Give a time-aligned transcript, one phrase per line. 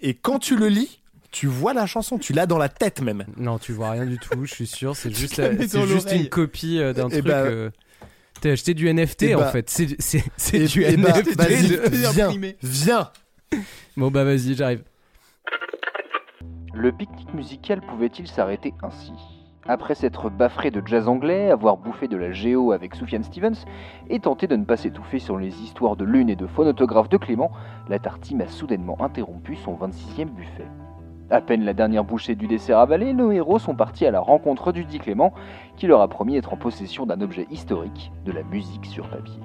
[0.00, 1.00] Et quand tu le lis,
[1.30, 3.24] tu vois la chanson, tu l'as dans la tête même.
[3.36, 4.94] Non, tu vois rien du tout, je suis sûr.
[4.96, 7.24] C'est juste, la c'est une copie euh, d'un Eh truc.
[7.24, 7.70] bah- euh,
[8.40, 9.70] T'as acheté du NFT Eh en bah- fait.
[9.70, 11.36] C'est c'est- c'est Eh- du bah, NFT.
[11.36, 12.56] vas-y, de- viens, imprimé.
[12.62, 13.10] viens.
[13.96, 14.82] Bon bah vas-y, j'arrive.
[16.74, 19.12] Le pique-nique musical pouvait-il s'arrêter ainsi?
[19.68, 23.64] Après s'être baffré de jazz anglais, avoir bouffé de la géo avec Sufjan Stevens
[24.08, 27.16] et tenté de ne pas s'étouffer sur les histoires de lune et de phonotographe de
[27.16, 27.50] Clément,
[27.88, 30.68] la tartine a soudainement interrompu son 26e buffet.
[31.30, 34.70] À peine la dernière bouchée du dessert avalée, nos héros sont partis à la rencontre
[34.70, 35.34] du dit Clément,
[35.76, 39.40] qui leur a promis d'être en possession d'un objet historique, de la musique sur papier.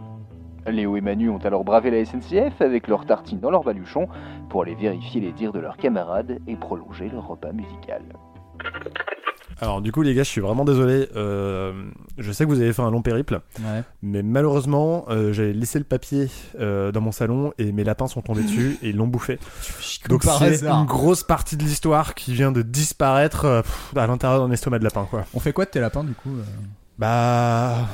[0.67, 4.07] Léo et Manu ont alors bravé la SNCF avec leurs tartines dans leur baluchon
[4.49, 8.03] pour aller vérifier les dires de leurs camarades et prolonger leur repas musical.
[9.61, 11.07] Alors du coup les gars, je suis vraiment désolé.
[11.15, 11.71] Euh,
[12.17, 13.83] je sais que vous avez fait un long périple, Ouais.
[14.01, 16.29] mais malheureusement, euh, j'avais laissé le papier
[16.59, 19.37] euh, dans mon salon et mes lapins sont tombés dessus et ils l'ont bouffé.
[20.09, 24.45] Donc c'est une grosse partie de l'histoire qui vient de disparaître euh, pff, à l'intérieur
[24.45, 25.25] d'un estomac de lapin quoi.
[25.33, 26.31] On fait quoi de tes lapins du coup
[26.97, 27.87] Bah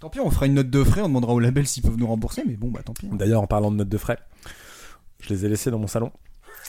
[0.00, 2.06] Tant pis, on fera une note de frais, on demandera au label s'ils peuvent nous
[2.06, 3.08] rembourser, mais bon, bah tant pis.
[3.10, 4.18] d'ailleurs en parlant de notes de frais,
[5.20, 6.12] je les ai laissés dans mon salon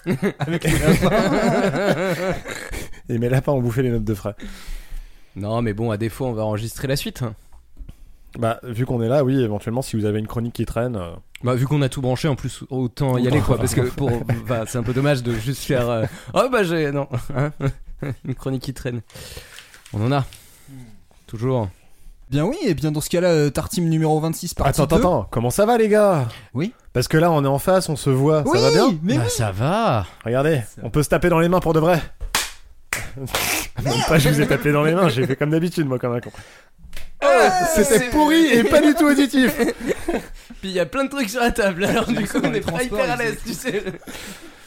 [0.39, 1.09] Avec les lapins.
[3.09, 4.35] et mes lapins ont bouffé les notes de frais.
[5.35, 7.23] Non, mais bon, à défaut, on va enregistrer la suite.
[8.37, 10.97] Bah vu qu'on est là, oui, éventuellement si vous avez une chronique qui traîne.
[10.97, 11.11] euh,
[11.43, 13.57] Bah, vu qu'on a tout branché, en plus, autant y aller, quoi.
[13.57, 14.11] Parce que pour,
[14.47, 15.89] bah, c'est un peu dommage de juste faire.
[15.89, 16.91] euh, Oh, bah, j'ai.
[16.91, 17.07] Non.
[17.35, 17.51] Hein
[18.25, 19.01] Une chronique qui traîne.
[19.93, 20.25] On en a.
[21.27, 21.69] Toujours.
[22.29, 25.01] Bien oui, et bien dans ce cas-là, euh, Tartime numéro 26 partie Attends, attends, 2.
[25.01, 26.27] attends, comment ça va les gars?
[26.55, 26.73] Oui.
[26.91, 28.97] Parce que là on est en face, on se voit, Oui, ça va bien?
[29.03, 29.29] mais bah, oui.
[29.29, 30.07] ça va.
[30.25, 32.01] Regardez, on peut se taper dans les mains pour de vrai.
[33.83, 36.13] Même pas, je vous ai tapé dans les mains, j'ai fait comme d'habitude, moi, comme
[36.13, 36.31] un con.
[37.75, 39.55] C'était c'est- pourri et pas du tout auditif.
[40.61, 42.61] Puis il y a plein de trucs sur la table, alors du coup, on est
[42.61, 43.83] pas hyper à l'aise, tu sais.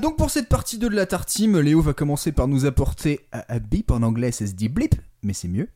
[0.00, 3.42] Donc pour cette partie 2 de la Tartime, Léo va commencer par nous apporter un
[3.48, 5.68] un bip en anglais, ça se dit blip, mais c'est mieux.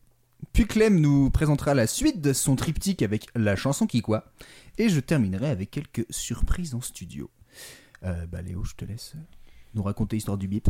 [0.52, 4.24] Puis Clem nous présentera la suite de son triptyque avec la chanson qui quoi.
[4.78, 7.30] Et je terminerai avec quelques surprises en studio.
[8.04, 9.14] Euh, bah Léo, je te laisse
[9.74, 10.68] nous raconter l'histoire du bip.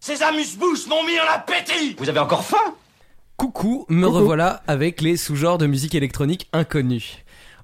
[0.00, 2.74] Ces amuse-bouches m'ont mis en appétit Vous avez encore faim?
[3.36, 7.18] Coucou, me revoilà avec les sous-genres de musique électronique inconnus.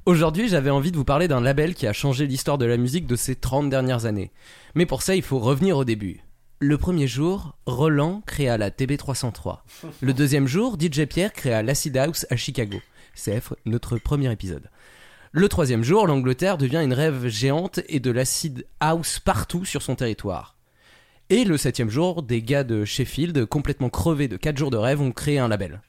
[0.07, 3.07] Aujourd'hui, j'avais envie de vous parler d'un label qui a changé l'histoire de la musique
[3.07, 4.33] de ces 30 dernières années.
[4.75, 6.21] Mais pour ça, il faut revenir au début.
[6.59, 9.59] Le premier jour, Roland créa la TB303.
[10.01, 12.79] Le deuxième jour, DJ Pierre créa l'Acid House à Chicago.
[13.15, 14.71] C'est notre premier épisode.
[15.33, 19.95] Le troisième jour, l'Angleterre devient une rêve géante et de l'acid house partout sur son
[19.97, 20.54] territoire.
[21.31, 25.01] Et le septième jour, des gars de Sheffield, complètement crevés de 4 jours de rêve,
[25.01, 25.81] ont créé un label.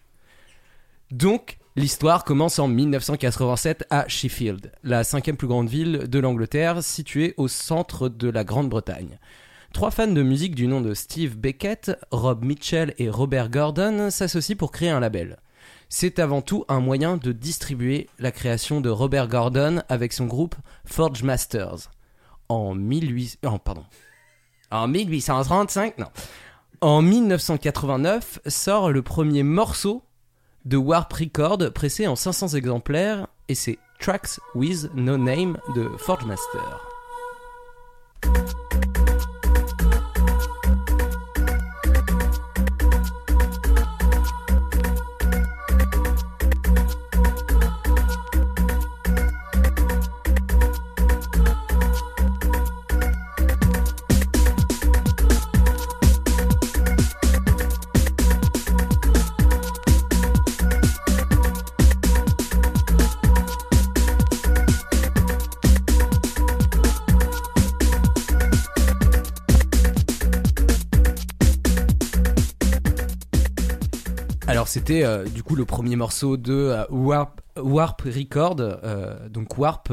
[1.11, 7.33] Donc, l'histoire commence en 1987 à Sheffield, la cinquième plus grande ville de l'Angleterre, située
[7.35, 9.19] au centre de la Grande-Bretagne.
[9.73, 14.55] Trois fans de musique du nom de Steve Beckett, Rob Mitchell et Robert Gordon s'associent
[14.55, 15.37] pour créer un label.
[15.89, 20.55] C'est avant tout un moyen de distribuer la création de Robert Gordon avec son groupe
[20.85, 21.91] Forge Masters.
[22.47, 23.39] En 18...
[23.45, 23.83] oh, pardon.
[24.71, 26.07] En 1835, non.
[26.81, 30.03] En 1989 sort le premier morceau
[30.65, 36.25] de Warp Record pressé en 500 exemplaires et c'est Tracks with No Name de Forge
[36.25, 36.94] Master.
[74.87, 79.91] C'était euh, du coup le premier morceau de euh, Warp, Record, euh, donc Warp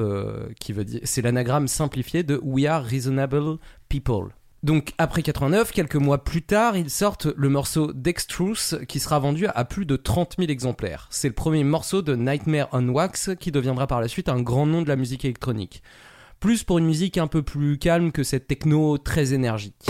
[0.60, 3.56] qui veut dire c'est l'anagramme simplifié de We Are Reasonable
[3.88, 4.34] People.
[4.62, 9.46] Donc après 89, quelques mois plus tard, ils sortent le morceau Dextrous qui sera vendu
[9.46, 11.06] à plus de 30 000 exemplaires.
[11.08, 14.66] C'est le premier morceau de Nightmare on Wax qui deviendra par la suite un grand
[14.66, 15.82] nom de la musique électronique.
[16.38, 19.86] Plus pour une musique un peu plus calme que cette techno très énergique.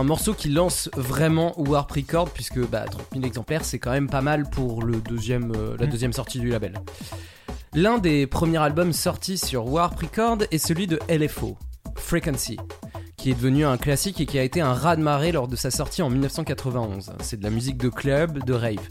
[0.00, 4.08] Un morceau qui lance vraiment Warp Record, puisque bah, 30 000 exemplaires, c'est quand même
[4.08, 5.90] pas mal pour le deuxième, euh, la Mm.
[5.90, 6.72] deuxième sortie du label.
[7.74, 11.58] L'un des premiers albums sortis sur Warp Record est celui de LFO,
[11.96, 12.56] Frequency,
[13.18, 16.00] qui est devenu un classique et qui a été un raz-de-marée lors de sa sortie
[16.00, 17.12] en 1991.
[17.20, 18.88] C'est de la musique de club, de rave.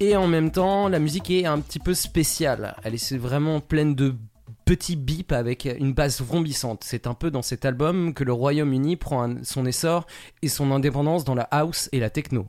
[0.00, 2.74] Et en même temps, la musique est un petit peu spéciale.
[2.84, 4.14] Elle est vraiment pleine de
[4.68, 6.84] petits bips avec une basse vrombissante.
[6.84, 10.06] C'est un peu dans cet album que le Royaume-Uni prend son essor
[10.42, 12.46] et son indépendance dans la house et la techno.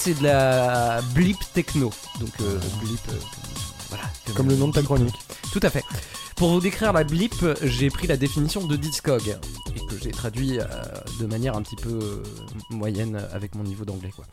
[0.00, 1.92] C'est de la blip techno.
[2.20, 3.18] Donc euh, blip, euh,
[3.90, 4.04] voilà.
[4.34, 5.14] Comme le nom de ta chronique.
[5.52, 5.84] Tout à fait.
[6.36, 10.58] Pour vous décrire la blip, j'ai pris la définition de Discog et que j'ai traduit
[10.58, 10.64] euh,
[11.20, 12.22] de manière un petit peu euh,
[12.70, 14.24] moyenne avec mon niveau d'anglais quoi.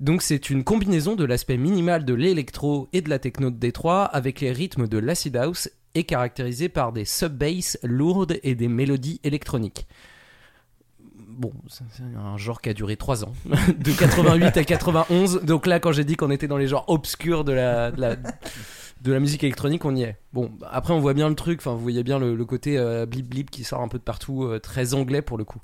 [0.00, 4.02] Donc c'est une combinaison de l'aspect minimal de l'électro et de la techno de Détroit
[4.06, 9.20] avec les rythmes de l'acid house et caractérisée par des sub-bass lourdes et des mélodies
[9.22, 9.86] électroniques.
[11.40, 11.84] Bon, c'est
[12.18, 13.32] un genre qui a duré 3 ans,
[13.78, 15.40] de 88 à 91.
[15.42, 18.16] Donc là, quand j'ai dit qu'on était dans les genres obscurs de la, de la,
[18.16, 20.18] de la musique électronique, on y est.
[20.34, 23.06] Bon, après, on voit bien le truc, enfin, vous voyez bien le, le côté euh,
[23.06, 25.62] blip blip qui sort un peu de partout, euh, très anglais pour le coup.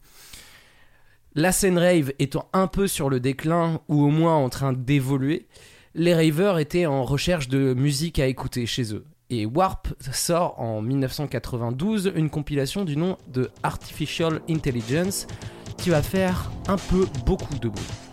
[1.34, 5.46] La scène rave étant un peu sur le déclin ou au moins en train d'évoluer,
[5.94, 9.04] les ravers étaient en recherche de musique à écouter chez eux.
[9.28, 15.26] Et Warp sort en 1992 une compilation du nom de Artificial Intelligence
[15.86, 18.05] qui va faire un peu beaucoup de bruit.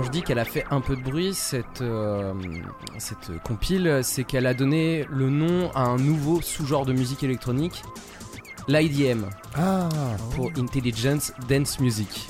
[0.00, 2.32] Quand je dis qu'elle a fait un peu de bruit, cette, euh,
[2.96, 7.82] cette compile, c'est qu'elle a donné le nom à un nouveau sous-genre de musique électronique,
[8.66, 9.90] l'IDM, Ah,
[10.34, 12.28] pour Intelligence Dance Music.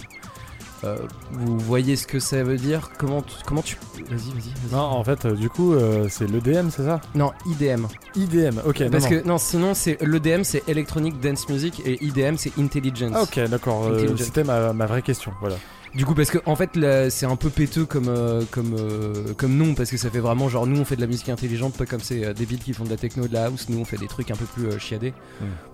[0.83, 0.97] Euh,
[1.31, 2.91] vous voyez ce que ça veut dire?
[2.99, 3.77] Comment tu, comment tu
[4.09, 4.73] Vas-y, vas-y.
[4.73, 7.00] non, en fait, euh, du coup, euh, c'est l'EDM, c'est ça?
[7.15, 7.87] Non, IDM.
[8.17, 8.91] IDM, ok.
[8.91, 9.11] Parce non.
[9.11, 13.12] que non, sinon c'est l'EDM, c'est Electronic Dance Music et IDM, c'est Intelligence.
[13.15, 13.93] Ah, ok, d'accord.
[14.19, 15.55] C'était ma, ma vraie question, voilà.
[15.93, 16.71] Du coup, parce que en fait,
[17.11, 20.49] c'est un peu péteux comme euh, comme euh, comme nom, parce que ça fait vraiment
[20.49, 22.85] genre nous on fait de la musique intelligente, pas comme ces euh, débiles qui font
[22.85, 23.69] de la techno et de la house.
[23.69, 25.13] Nous on fait des trucs un peu plus euh, chiadés.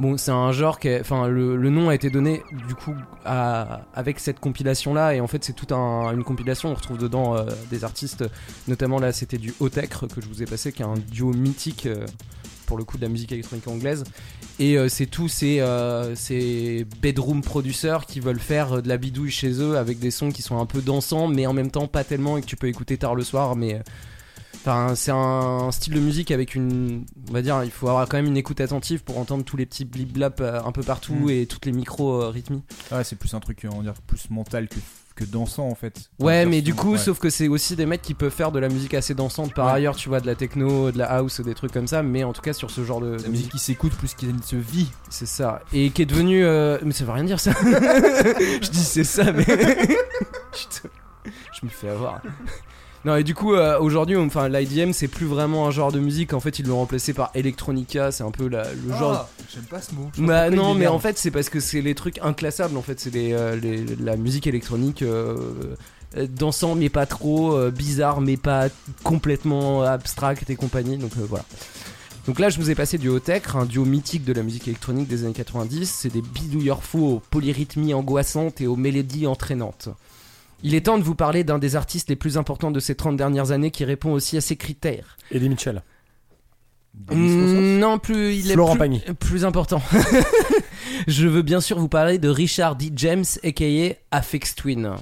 [0.01, 2.95] Bon, c'est un genre qui, est- enfin le, le nom a été donné du coup
[3.27, 6.71] à, avec cette compilation là, et en fait c'est toute un, une compilation.
[6.71, 7.37] On retrouve dedans
[7.71, 8.25] des artistes,
[8.69, 11.89] notamment là c'était du Otech que je vous ai passé, qui est un duo mythique.
[12.67, 14.05] Pour le coup de la musique électronique anglaise.
[14.59, 18.97] Et euh, c'est tous ces, euh, ces bedroom producers qui veulent faire euh, de la
[18.97, 21.87] bidouille chez eux avec des sons qui sont un peu dansants, mais en même temps
[21.87, 23.55] pas tellement et que tu peux écouter tard le soir.
[23.57, 23.81] Mais
[24.57, 28.17] enfin, c'est un style de musique avec une, on va dire, il faut avoir quand
[28.17, 31.31] même une écoute attentive pour entendre tous les petits blip blap un peu partout Mm.
[31.31, 32.65] et toutes les micros rythmiques.
[32.91, 34.77] Ouais, c'est plus un truc, on va dire, plus mental que,
[35.17, 36.11] que dansant en fait.
[36.21, 36.99] Ouais, mais du coup, ouais.
[36.99, 39.67] sauf que c'est aussi des mecs qui peuvent faire de la musique assez dansante par
[39.67, 39.73] Ouais.
[39.73, 42.33] ailleurs, tu vois, de la techno, de la house, des trucs comme ça, mais en
[42.33, 44.91] tout cas sur ce genre de, La musique qui s'écoute plus qu'il se vit.
[45.11, 45.61] C'est ça.
[45.73, 46.45] Et qui est devenu.
[46.45, 47.51] euh, Mais ça veut rien dire ça.
[47.63, 49.45] je dis c'est ça, mais.
[51.61, 52.21] Je me fais avoir.
[53.07, 56.33] Non, et du coup, euh, aujourd'hui, enfin, l'IDM, c'est plus vraiment un genre de musique.
[56.35, 58.11] En fait, ils l'ont remplacé par Electronica.
[58.11, 59.13] C'est un peu la- le genre.
[59.15, 60.11] Ah, J'aime pas ce mot.
[60.19, 62.77] Bah non, mais en fait, c'est parce que c'est les trucs inclassables.
[62.77, 65.03] En fait, c'est les, euh, les- la musique électronique.
[65.03, 65.37] euh,
[66.17, 68.69] euh, dansant mais pas trop, bizarre mais pas
[69.05, 70.99] complètement abstract et compagnie.
[70.99, 71.45] Donc voilà.
[72.27, 75.07] Donc là, je vous ai passé du Hotech, un duo mythique de la musique électronique
[75.09, 75.89] des années 90.
[75.91, 79.91] C'est des bidouilleurs fous aux polyrythmies angoissantes et aux mélodies entraînantes.
[80.63, 83.17] Il est temps de vous parler d'un des artistes les plus importants de ces 30
[83.17, 85.17] dernières années qui répond aussi à ces critères.
[85.31, 85.83] Eddie Mitchell.
[87.13, 89.03] Mm, non, plus il Florent est plus, Pagny.
[89.21, 89.83] plus important.
[91.07, 92.91] Je veux bien sûr vous parler de Richard D.
[92.97, 93.65] James, aka
[94.11, 94.95] Afex Twin.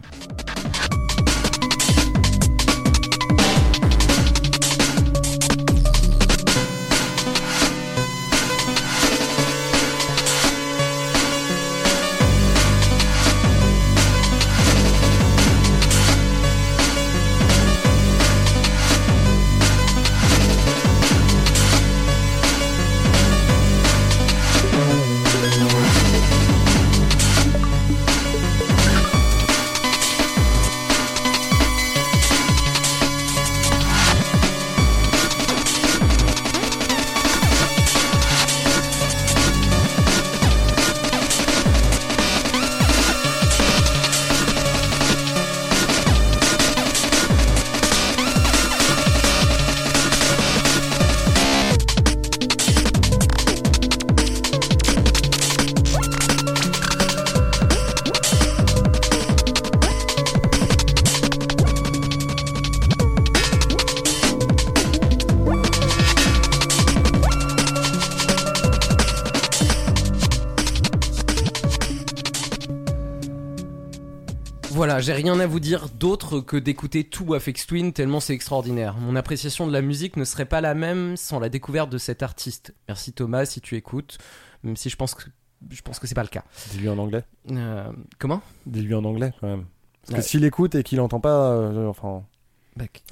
[75.04, 78.96] J'ai rien à vous dire d'autre que d'écouter tout Afex Twin tellement c'est extraordinaire.
[78.96, 82.22] Mon appréciation de la musique ne serait pas la même sans la découverte de cet
[82.22, 82.74] artiste.
[82.88, 84.16] Merci Thomas si tu écoutes,
[84.62, 85.24] même si je pense que
[85.70, 86.44] je pense que c'est pas le cas.
[86.72, 87.24] Dis-lui en anglais.
[87.50, 88.40] Euh, comment?
[88.66, 89.64] Dis-lui en anglais quand même.
[90.06, 90.22] Parce Ouais.
[90.24, 92.24] que s'il écoute et qu'il entend pas, euh, enfin.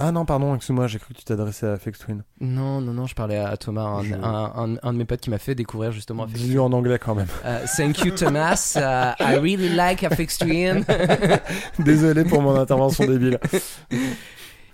[0.01, 2.25] Ah non, pardon, excuse-moi, j'ai cru que tu t'adressais à Fex Twin.
[2.41, 5.21] Non, non, non, je parlais à Thomas, un, Je- un- un- un de mes potes
[5.21, 7.29] qui m'a fait découvrir justement Afex Dis-lui en anglais quand même.
[7.45, 10.85] Euh, thank you Thomas, Uh, I really like Afex Twin.
[11.79, 13.39] Désolé pour mon intervention débile.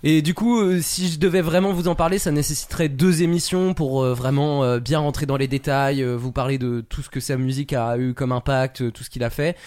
[0.01, 3.73] Et du coup, euh, si je devais vraiment vous en parler, ça nécessiterait deux émissions
[3.73, 7.09] pour euh, vraiment euh, bien rentrer dans les détails, euh, vous parler de tout ce
[7.09, 9.57] que sa musique a eu comme impact, euh, tout ce qu'il a fait.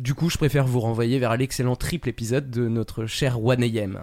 [0.00, 3.98] Du coup, je préfère vous renvoyer vers l'excellent triple épisode de notre cher 1AM.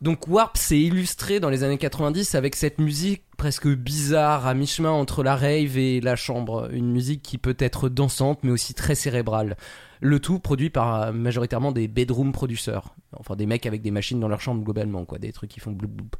[0.00, 4.90] Donc Warp s'est illustré dans les années 90 avec cette musique presque bizarre à mi-chemin
[4.90, 8.94] entre la rave et la chambre, une musique qui peut être dansante mais aussi très
[8.94, 9.56] cérébrale.
[10.00, 14.20] Le tout produit par euh, majoritairement des bedroom producers, enfin des mecs avec des machines
[14.20, 16.10] dans leur chambre globalement quoi, des trucs qui font bloup bloup.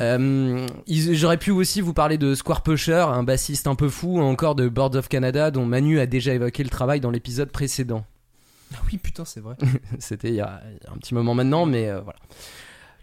[0.00, 4.54] Euh, J'aurais pu aussi vous parler de Square Pusher, un bassiste un peu fou, encore
[4.54, 8.04] de Birds of Canada dont Manu a déjà évoqué le travail dans l'épisode précédent.
[8.74, 9.56] Ah oui, putain, c'est vrai.
[9.98, 12.18] C'était il y, a un petit moment maintenant, mais euh, voilà.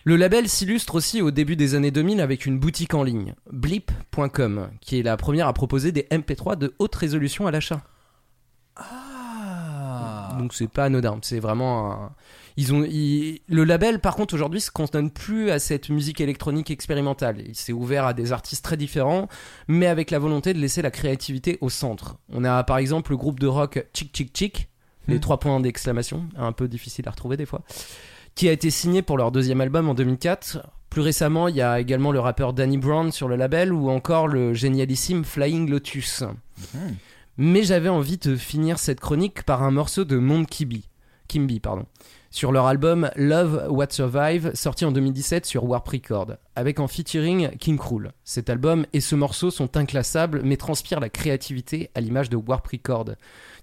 [0.05, 4.69] Le label s'illustre aussi au début des années 2000 avec une boutique en ligne, blip.com,
[4.81, 7.81] qui est la première à proposer des MP3 de haute résolution à l'achat.
[8.77, 10.35] Ah.
[10.39, 12.11] Donc c'est pas anodin, c'est vraiment un...
[12.55, 16.71] Ils ont, ils- Le label, par contre, aujourd'hui, se cantonne plus à cette musique électronique
[16.71, 17.41] expérimentale.
[17.45, 19.27] Il s'est ouvert à des artistes très différents,
[19.67, 22.17] mais avec la volonté de laisser la créativité au centre.
[22.29, 24.68] On a par exemple le groupe de rock Chick Chick Chick,
[25.09, 25.21] les Hmm.
[25.21, 27.61] trois points d'exclamation, un peu difficile à retrouver des fois,
[28.35, 30.59] qui a été signé pour leur deuxième album en 2004.
[30.89, 34.27] Plus récemment, il y a également le rappeur Danny Brown sur le label ou encore
[34.27, 36.23] le génialissime Flying Lotus.
[36.73, 36.95] Mhm.
[37.37, 40.89] Mais j'avais envie de finir cette chronique par un morceau de Kimby,
[41.27, 41.85] Kimby pardon,
[42.31, 47.49] sur leur album Love What Survive, sorti en 2017 sur Warp Record, avec en featuring
[47.57, 48.11] King Krul.
[48.23, 52.67] Cet album et ce morceau sont inclassables, mais transpirent la créativité à l'image de Warp
[52.67, 53.11] Record,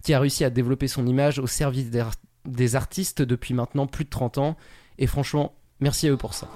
[0.02, 1.90] qui a réussi à développer son image au service
[2.44, 4.56] des, artistes depuis maintenant plus de 30 ans.
[4.98, 6.48] Et franchement, merci à eux pour ça.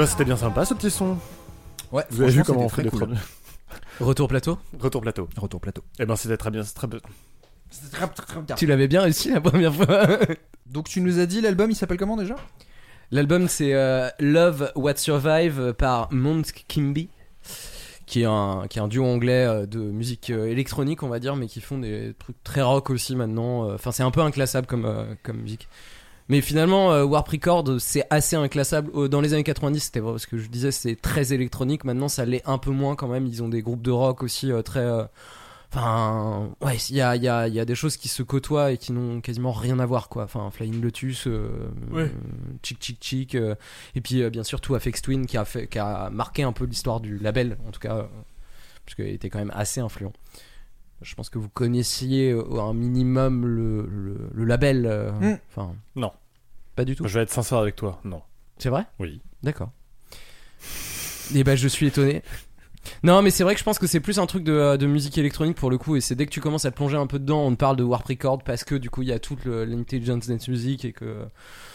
[0.00, 1.18] Ben, c'était bien sympa ce petit son.
[1.92, 3.16] Ouais, Vous avez vu comment on fait très cool.
[4.00, 5.28] Retour plateau Retour plateau.
[5.36, 5.82] Retour plateau.
[5.98, 6.62] Eh ben, c'était très bien.
[6.62, 6.86] c'est Très...
[6.86, 7.00] bien.
[7.68, 8.56] C'était très, très, très bien.
[8.56, 10.08] Tu l'avais bien réussi la première fois.
[10.66, 12.36] Donc tu nous as dit l'album il s'appelle comment déjà?
[13.10, 17.10] L'album c'est euh, Love What Survive par Mont Kimby.
[18.06, 21.20] Qui est, un, qui est un duo anglais euh, de musique euh, électronique, on va
[21.20, 23.70] dire, mais qui font des trucs très rock aussi maintenant.
[23.72, 25.68] Enfin, c'est un peu inclassable comme, euh, comme musique.
[26.30, 28.90] Mais finalement, euh, Warp Record, c'est assez inclassable.
[28.94, 31.84] Euh, Dans les années 90, c'était vrai, ce que je disais, c'est très électronique.
[31.84, 33.26] Maintenant, ça l'est un peu moins quand même.
[33.26, 34.80] Ils ont des groupes de rock aussi euh, très.
[34.80, 35.04] euh,
[35.72, 38.24] Enfin, ouais, il y a, il y, a, il y a des choses qui se
[38.24, 40.24] côtoient et qui n'ont quasiment rien à voir, quoi.
[40.24, 41.48] Enfin, Flying Lotus, euh,
[41.92, 42.02] Ouais.
[42.02, 42.08] euh,
[42.62, 43.54] Chick Chick Chick, euh,
[43.94, 46.50] et puis euh, bien sûr tout Afex Twin qui a, fait, qui a marqué un
[46.52, 48.02] peu l'histoire du label, en tout cas, euh,
[48.84, 50.12] parce qu'il était quand même assez influent.
[51.02, 54.86] Je pense que vous connaissiez un minimum le, le, le label.
[54.86, 55.38] euh, Mm.
[55.50, 56.10] Enfin, Non.
[56.80, 57.06] Pas du tout.
[57.06, 58.00] Je vais être sincère avec toi.
[58.04, 58.22] Non.
[58.58, 58.84] C'est vrai?
[58.98, 59.20] Oui.
[59.42, 59.70] D'accord.
[61.34, 62.22] Et bah je suis étonné.
[63.02, 64.86] Non mais c'est vrai que je pense que c'est plus un truc de, euh, de
[64.86, 67.06] musique électronique pour le coup et c'est dès que tu commences à te plonger un
[67.06, 69.18] peu dedans on te parle de Warp Record parce que du coup il y a
[69.18, 71.26] toute l'intelligence dance music et que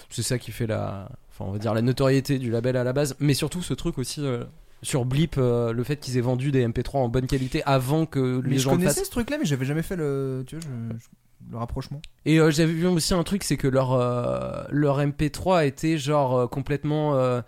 [0.09, 2.91] c'est ça qui fait la enfin on va dire la notoriété du label à la
[2.91, 4.45] base mais surtout ce truc aussi euh,
[4.81, 8.41] sur Blip euh, le fait qu'ils aient vendu des MP3 en bonne qualité avant que
[8.43, 10.43] Mais les je gens le connaissais fassent ce truc là mais j'avais jamais fait le
[10.47, 11.05] tu vois je- je-
[11.51, 12.01] le rapprochement.
[12.25, 16.35] et euh, j'avais vu aussi un truc, c'est que leur, euh, leur MP3 était genre
[16.37, 17.15] euh, complètement...
[17.15, 17.41] euh,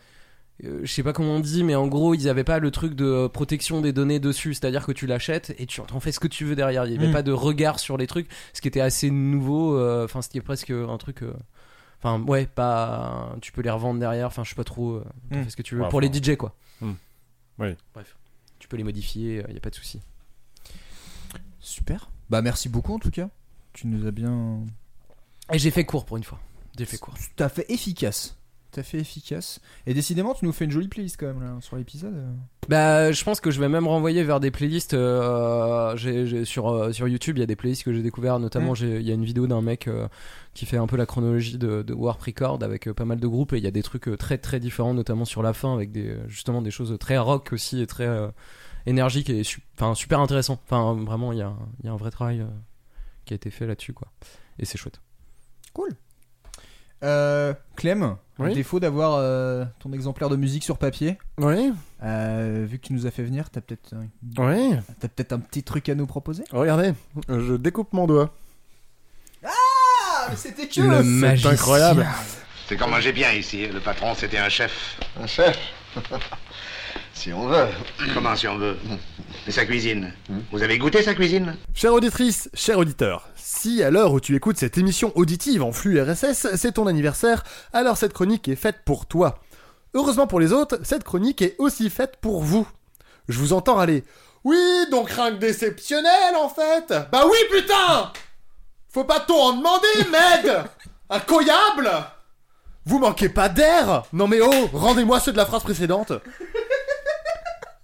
[0.64, 2.96] euh, je sais pas comment on dit, mais en gros, ils avaient pas le truc
[2.96, 4.56] de protection des données dessus.
[4.56, 6.86] C'est-à-dire que tu l'achètes et tu en fais ce que tu veux derrière.
[6.88, 7.12] Il y avait Mm.
[7.14, 9.78] pas de regard sur les trucs, ce qui était assez nouveau.
[9.78, 11.22] euh, Enfin, c'était presque un truc...
[11.22, 11.34] euh,
[12.02, 13.36] Enfin, ouais, pas...
[13.42, 14.28] Tu peux les revendre derrière.
[14.28, 14.94] Enfin, je sais pas trop...
[14.96, 15.44] euh, Mm.
[15.44, 15.82] fais ce que tu veux.
[15.84, 16.56] Ouais, Pour les DJ, quoi.
[16.82, 16.92] Mm.
[17.60, 17.76] Oui.
[17.94, 18.16] Bref.
[18.60, 20.02] Tu peux les modifier, il y a pas de souci.
[21.60, 22.10] Super.
[22.30, 23.30] Bah merci beaucoup en tout cas.
[23.78, 24.62] Tu nous as bien
[25.54, 26.40] Et j'ai fait court pour une fois.
[26.78, 27.14] J'ai fait court.
[27.36, 28.36] T'as fait efficace.
[28.72, 29.62] T'as fait efficace.
[29.86, 32.14] Et décidément, tu nous fais une jolie playlist quand même là sur l'épisode.
[32.68, 34.96] Bah, je pense que je vais même renvoyer vers des playlists.
[34.96, 38.40] euh, j'ai- j'ai- sur, euh, sur YouTube, il y a des playlists que j'ai découvert.
[38.40, 38.76] Notamment, Mm.
[38.76, 40.08] j'ai- il y a une vidéo d'un mec euh,
[40.56, 43.28] qui fait un peu la chronologie de, de Warp Record avec euh, pas mal de
[43.28, 43.54] groupes.
[43.54, 45.92] Et il y a des trucs euh, très très différents, notamment sur la fin, avec
[45.92, 48.28] des, justement des choses très rock aussi et très euh,
[48.88, 50.60] énergiques et su- enfin, super intéressant.
[50.66, 52.48] Enfin, vraiment, il y a, y a un vrai travail euh,
[53.28, 54.08] qui a été fait là-dessus, quoi.
[54.60, 55.00] Et c'est chouette.
[55.74, 55.90] Cool.
[57.04, 61.72] Euh, Clem, Oui défaut d'avoir euh, ton exemplaire de musique sur papier, Oui.
[62.04, 64.08] euh, vu que tu nous as fait venir, t'as peut-être un...
[64.44, 64.76] Oui.
[65.00, 66.44] t'as peut-être un petit truc à nous proposer?
[66.52, 66.94] Regardez,
[67.30, 68.34] je découpe mon doigt.
[69.46, 69.50] Ah,
[70.32, 71.52] mais c'était que Le C'est magicien.
[71.52, 72.08] incroyable.
[72.68, 73.68] C'est comme manger bien ici.
[73.68, 75.00] Le patron, c'était un chef.
[75.22, 75.56] Un chef
[77.14, 77.68] Si on veut.
[78.14, 78.78] Comment si on veut?
[79.48, 80.14] Et sa cuisine
[80.52, 81.56] Vous avez goûté sa cuisine?
[81.74, 86.02] Chère auditrice, cher auditeur, si à l'heure où tu écoutes cette émission auditive en flux
[86.02, 89.40] RSS, c'est ton anniversaire, alors cette chronique est faite pour toi.
[89.94, 92.68] Heureusement pour les autres, cette chronique est aussi faite pour vous.
[93.28, 94.04] Je vous entends aller.
[94.44, 98.12] Oui, donc rien que déceptionnel en fait Bah oui putain
[98.90, 100.54] Faut pas tout en demander, Meg
[101.10, 101.90] Incroyable
[102.86, 106.14] Vous manquez pas d'air Non mais oh, rendez-moi ceux de la phrase précédente.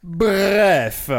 [0.04, 1.10] Bref.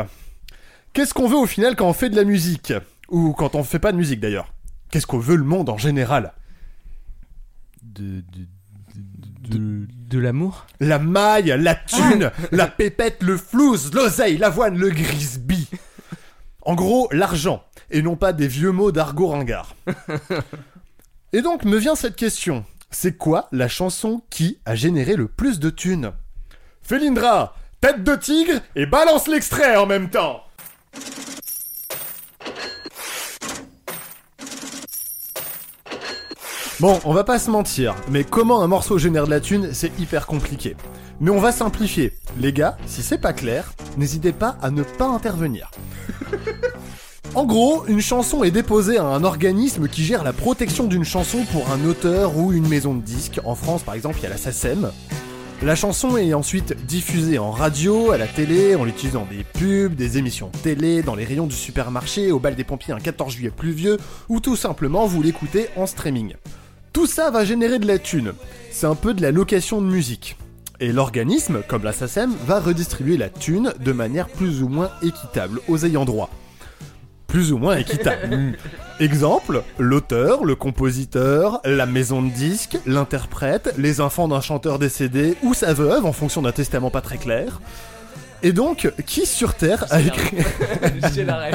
[0.92, 2.72] Qu'est-ce qu'on veut au final quand on fait de la musique?
[3.08, 4.52] Ou quand on fait pas de musique d'ailleurs?
[4.90, 6.32] Qu'est-ce qu'on veut le monde en général?
[7.82, 8.22] De,
[9.48, 10.66] De, de l'amour?
[10.80, 15.68] La maille, la thune, la pépette, le flouze, l'oseille, l'avoine, le grisby.
[16.62, 19.74] En gros, l'argent, et non pas des vieux mots d'argot ringard.
[21.32, 22.64] Et donc me vient cette question.
[22.90, 26.12] C'est quoi la chanson qui a généré le plus de thunes?
[26.80, 30.40] Félindra, tête de tigre et balance l'extrait en même temps
[36.80, 39.92] Bon, on va pas se mentir, mais comment un morceau génère de la thune, c'est
[39.98, 40.76] hyper compliqué.
[41.20, 42.14] Mais on va simplifier.
[42.40, 45.70] Les gars, si c'est pas clair, n'hésitez pas à ne pas intervenir.
[47.34, 51.38] En gros, une chanson est déposée à un organisme qui gère la protection d'une chanson
[51.50, 53.40] pour un auteur ou une maison de disques.
[53.44, 54.92] En France, par exemple, il y a la SACEM.
[55.62, 59.94] La chanson est ensuite diffusée en radio, à la télé, on l'utilise dans des pubs,
[59.94, 63.50] des émissions télé, dans les rayons du supermarché, au bal des pompiers un 14 juillet
[63.50, 66.34] pluvieux, ou tout simplement vous l'écoutez en streaming.
[66.92, 68.34] Tout ça va générer de la thune.
[68.70, 70.36] C'est un peu de la location de musique.
[70.80, 75.60] Et l'organisme, comme la SACEM, va redistribuer la thune de manière plus ou moins équitable
[75.68, 76.30] aux ayants droit.
[77.34, 78.56] Plus ou moins équitable.
[79.00, 85.52] Exemple, l'auteur, le compositeur, la maison de disques, l'interprète, les enfants d'un chanteur décédé ou
[85.52, 87.60] sa veuve en fonction d'un testament pas très clair.
[88.44, 90.36] Et donc, qui sur Terre a écrit...
[91.12, 91.50] J'ai la.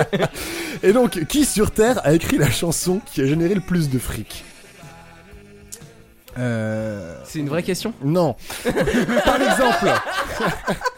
[0.82, 4.00] Et donc, qui sur Terre a écrit la chanson qui a généré le plus de
[4.00, 4.44] fric
[6.36, 7.20] Euh...
[7.22, 7.94] C'est une vraie question?
[8.02, 8.34] Non.
[9.24, 9.92] Par exemple,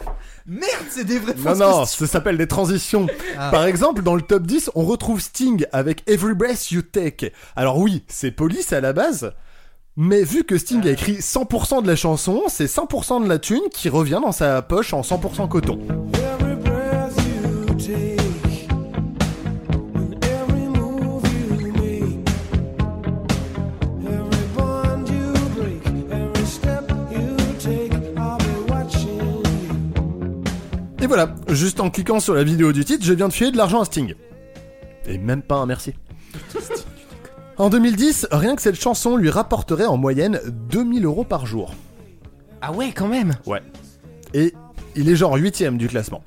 [0.49, 3.07] Merde, c'est des vrais non, non, ça s'appelle des transitions.
[3.37, 3.49] Ah.
[3.51, 7.33] Par exemple, dans le top 10, on retrouve Sting avec Every Breath You Take.
[7.57, 9.33] Alors oui, c'est Police à la base,
[9.97, 13.67] mais vu que Sting a écrit 100% de la chanson, c'est 100% de la thune
[13.73, 15.79] qui revient dans sa poche en 100% coton.
[31.07, 33.55] Et voilà, juste en cliquant sur la vidéo du titre, je viens de filer de
[33.55, 34.13] l'argent à Sting.
[35.05, 35.93] Et même pas un merci.
[37.57, 41.73] En 2010, rien que cette chanson lui rapporterait en moyenne 2000 euros par jour.
[42.61, 43.35] Ah ouais, quand même.
[43.45, 43.63] Ouais.
[44.33, 44.53] Et
[44.97, 46.23] il est genre 8 du classement.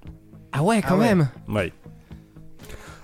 [0.50, 1.14] Ah ouais, quand Ah ouais.
[1.14, 1.28] même.
[1.46, 1.72] Ouais.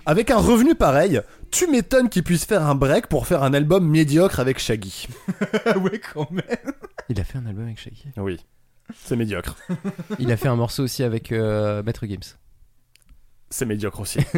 [0.06, 3.86] Avec un revenu pareil, tu m'étonnes qu'il puisse faire un break pour faire un album
[3.86, 5.08] médiocre avec Shaggy.
[5.82, 6.42] ouais, quand même.
[7.10, 8.06] Il a fait un album avec Shaggy.
[8.16, 8.40] Oui.
[9.04, 9.56] C'est médiocre.
[10.18, 12.36] Il a fait un morceau aussi avec euh, Maître Gims.
[13.50, 14.18] C'est médiocre aussi.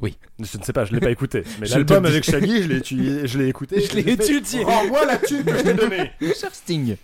[0.00, 0.18] Oui.
[0.40, 1.44] Je ne sais pas, je l'ai pas écouté.
[1.60, 2.12] Mais Je l'album te dis.
[2.12, 3.80] avec Shaggy, je l'ai étudié- je l'ai écouté.
[3.80, 4.64] Je l'ai fait, étudié.
[4.64, 6.10] Rends-moi la thune que je t'ai donnée.
[6.34, 6.96] Cher Sting.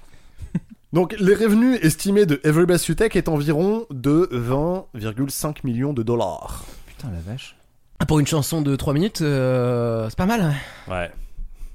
[0.93, 6.03] Donc, les revenus estimés de Every Bass You Take est environ de 20,5 millions de
[6.03, 6.65] dollars.
[6.89, 7.55] Putain, la vache.
[8.01, 10.53] Ah, Pour une chanson de 3 minutes, euh, c'est pas mal.
[10.89, 11.13] Ouais.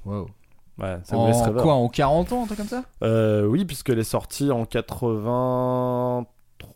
[0.04, 0.28] Wow.
[0.78, 2.82] Ouais, ça me laisse En quoi En 40 ans, un truc comme ça?
[3.02, 6.26] Euh, oui, puisqu'elle est sortie en 83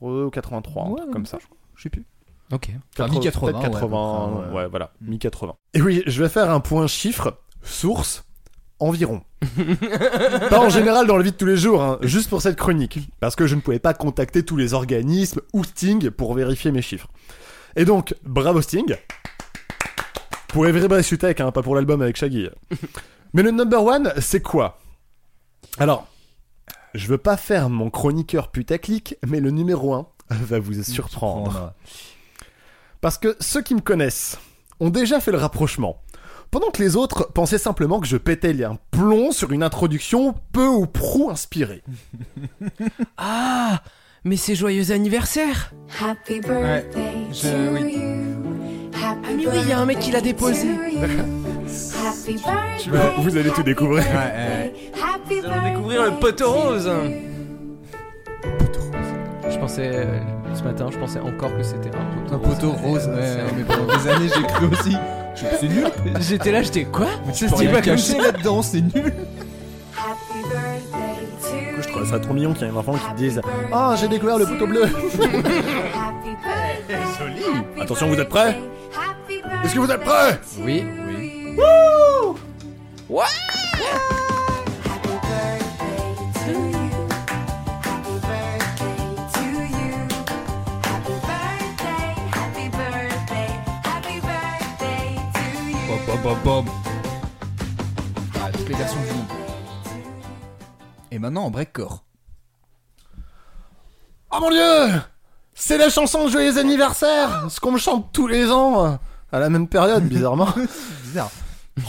[0.00, 1.38] ou 83, un Ouais, truc comme ça.
[1.74, 2.04] Je sais plus.
[2.52, 2.70] Ok.
[2.94, 4.66] Enfin, mi-80, Peut-être ouais, 80, enfin, ouais, ouais.
[4.68, 5.10] voilà, Mm.
[5.10, 5.54] mi-80.
[5.74, 8.24] Et oui, je vais faire un point chiffre, source,
[8.78, 9.22] environ.
[10.50, 13.00] pas en général dans la vie de tous les jours, hein, juste pour cette chronique,
[13.20, 16.82] parce que je ne pouvais pas contacter tous les organismes ou Sting pour vérifier mes
[16.82, 17.08] chiffres.
[17.76, 18.94] Et donc, bravo Sting.
[20.48, 22.48] Pour Every Breath You Take, hein, pas pour l'album avec Shaggy.
[23.34, 24.78] Mais le number one, c'est quoi?
[25.78, 26.06] Alors,
[26.94, 31.74] je veux pas faire mon chroniqueur putaclic, mais le numéro 1 va vous surprendre.
[33.00, 34.38] Parce que ceux qui me connaissent
[34.80, 36.00] ont déjà fait le rapprochement.
[36.50, 40.66] Pendant que les autres pensaient simplement que je pétais un plomb sur une introduction peu
[40.66, 41.82] ou prou inspirée.
[43.18, 43.82] Ah
[44.24, 48.27] Mais c'est joyeux anniversaire Happy birthday je- to oui.
[49.10, 50.68] Ah mais oui, il y a un mec qui l'a déposé.
[50.68, 53.22] Happy birthday.
[53.22, 54.04] Vous allez tout découvrir.
[54.04, 54.72] Ouais,
[55.30, 56.90] Nous allons découvrir le poteau rose.
[59.50, 60.04] Je pensais, euh,
[60.54, 63.40] ce matin, je pensais encore que c'était un poteau Un poteau rose, Euh, ouais, c'est
[63.40, 64.96] un- mais pendant des années j'ai cru aussi.
[65.34, 65.84] Je- C'est nul.
[66.20, 68.18] J'étais là, j'étais quoi Mais tu Ça se dit pas ça.
[68.22, 68.92] là-dedans, c'est nul.
[69.96, 73.40] Happy birthday to Je trouve ça trop mignon qu'il y ait un enfant qui dise
[73.72, 76.37] Ah, j'ai découvert le poteau bleu Happy birthday.
[76.88, 77.42] Joli
[77.80, 78.56] Attention, vous êtes prêts?
[79.64, 80.40] Est-ce que vous êtes prêts?
[80.60, 80.84] Oui.
[83.08, 83.24] Oui.
[84.84, 87.08] Happy birthday to you.
[87.84, 88.98] Happy birthday
[89.34, 89.44] to
[89.76, 89.96] you.
[90.84, 93.50] Happy birthday, happy birthday,
[93.84, 95.76] happy birthday to you.
[95.88, 96.72] Bom, bom, bom, bom.
[98.40, 99.26] Ah, toutes les versions du monde.
[101.10, 102.04] Et maintenant en breakcore.
[104.30, 105.02] Oh mon dieu
[105.60, 108.90] C'est la chanson de Joyeux anniversaire Ce qu'on me chante tous les ans euh,
[109.32, 110.48] à la même période, bizarrement.
[111.04, 111.32] Bizarre.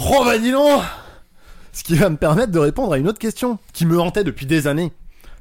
[0.09, 0.81] Oh bah dis donc
[1.71, 4.47] Ce qui va me permettre de répondre à une autre question qui me hantait depuis
[4.47, 4.91] des années.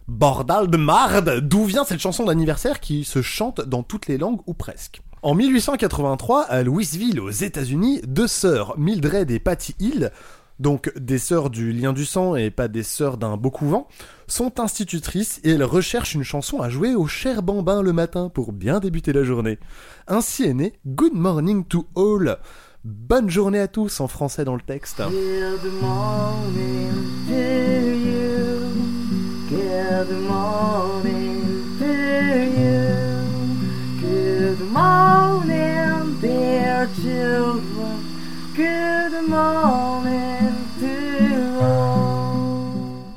[0.08, 4.40] Bordal de marde D'où vient cette chanson d'anniversaire qui se chante dans toutes les langues
[4.46, 5.00] ou presque?
[5.22, 10.12] En 1883, à Louisville, aux États-Unis, deux sœurs, Mildred et Patty Hill,
[10.58, 13.88] donc des sœurs du lien du sang et pas des sœurs d'un beau couvent,
[14.26, 18.52] sont institutrices et elles recherchent une chanson à jouer au cher bambin le matin pour
[18.52, 19.58] bien débuter la journée.
[20.06, 22.38] Ainsi est né Good Morning to All.
[22.84, 25.02] Bonne journée à tous en français dans le texte.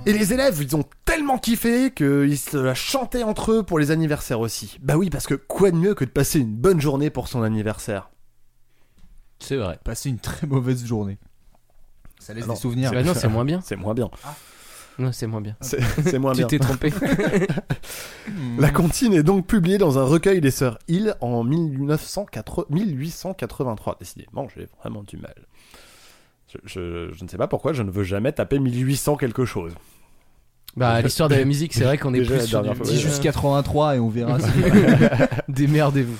[0.05, 3.91] Et les élèves, ils ont tellement kiffé qu'ils se la chantaient entre eux pour les
[3.91, 4.79] anniversaires aussi.
[4.81, 7.43] Bah oui, parce que quoi de mieux que de passer une bonne journée pour son
[7.43, 8.09] anniversaire?
[9.39, 9.79] C'est vrai.
[9.83, 11.19] Passer une très mauvaise journée.
[12.19, 12.91] Ça laisse Ah non, des souvenirs.
[12.91, 13.61] Bah non, c'est moins bien.
[13.63, 14.09] C'est moins bien.
[14.97, 15.55] Non, c'est moins bien.
[15.61, 16.47] C'est c'est moins tu bien.
[16.47, 16.91] t'es trompé.
[18.59, 23.97] La comptine est donc publiée dans un recueil des sœurs Hill en 1980 1883.
[23.99, 25.35] Décidément, j'ai vraiment du mal.
[26.51, 29.73] Je, je- je ne sais pas pourquoi je ne veux jamais taper 1800 quelque chose.
[30.75, 32.89] bah, l'histoire de la musique, c'est vrai qu'on est Déjà, plus la sur dernière du...
[32.89, 34.39] Dis juste 83 et on verra.
[34.39, 34.47] si-
[35.47, 36.17] Démerdez-vous.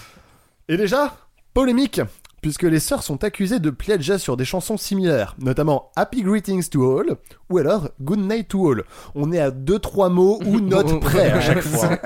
[0.70, 1.16] Et déjà,
[1.54, 2.02] polémique,
[2.42, 7.00] puisque les sœurs sont accusées de plagiat sur des chansons similaires, notamment Happy Greetings to
[7.00, 7.16] All
[7.50, 8.84] ou alors Good Night to All.
[9.16, 11.98] On est à 2-3 mots ou notes près à chaque fois.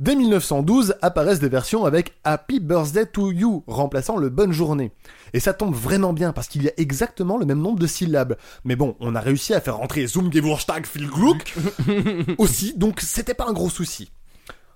[0.00, 4.92] Dès 1912 apparaissent des versions avec Happy Birthday to You, remplaçant le Bonne Journée.
[5.34, 8.38] Et ça tombe vraiment bien parce qu'il y a exactement le même nombre de syllabes.
[8.64, 11.54] Mais bon, on a réussi à faire rentrer Zumgewurstag viel Glück
[12.38, 14.10] aussi, donc c'était pas un gros souci.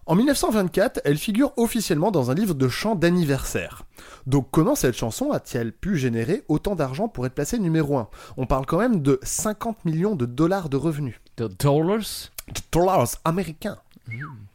[0.05, 3.85] En 1924, elle figure officiellement dans un livre de chants d'anniversaire.
[4.27, 8.45] Donc comment cette chanson a-t-elle pu générer autant d'argent pour être placée numéro 1 On
[8.45, 11.19] parle quand même de 50 millions de dollars de revenus.
[11.37, 12.29] The Dollars?
[12.49, 13.79] De dollars américains.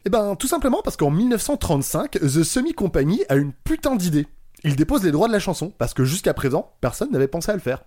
[0.06, 4.28] Eh ben, tout simplement parce qu'en 1935, The Semi Company a une putain d'idée.
[4.64, 7.56] Il dépose les droits de la chanson, parce que jusqu'à présent, personne n'avait pensé à
[7.56, 7.84] le faire.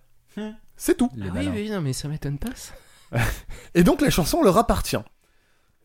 [0.76, 1.10] C'est tout.
[1.20, 2.72] Ah oui, non, mais ça m'étonne pas, ça.
[3.74, 4.96] Et donc la chanson leur appartient.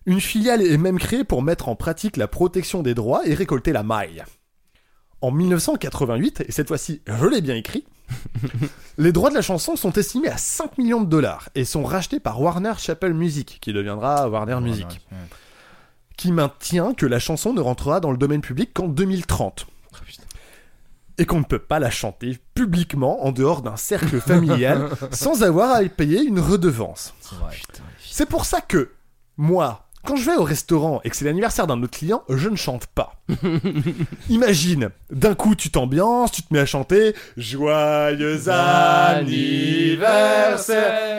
[0.06, 3.74] Une filiale est même créée pour mettre en pratique la protection des droits et récolter
[3.74, 4.24] la maille.
[5.20, 7.84] En 1988, et cette fois-ci je l'ai bien écrit,
[8.98, 12.22] les droits de la chanson sont estimés à 5 millions de dollars et sont rachetés
[12.22, 15.02] par Warner Chappell Music, qui deviendra Warner Music,
[16.18, 19.68] qui maintient que la chanson ne rentrera dans le domaine public qu'en 2030.
[21.20, 25.72] Et qu'on ne peut pas la chanter publiquement en dehors d'un cercle familial sans avoir
[25.72, 27.14] à y payer une redevance.
[28.04, 28.92] C'est pour ça que,
[29.38, 32.56] moi, quand je vais au restaurant et que c'est l'anniversaire d'un autre client, je ne
[32.56, 33.16] chante pas.
[34.30, 39.98] Imagine, d'un coup tu t'ambiances, tu te mets à chanter Joyeux anniversaire.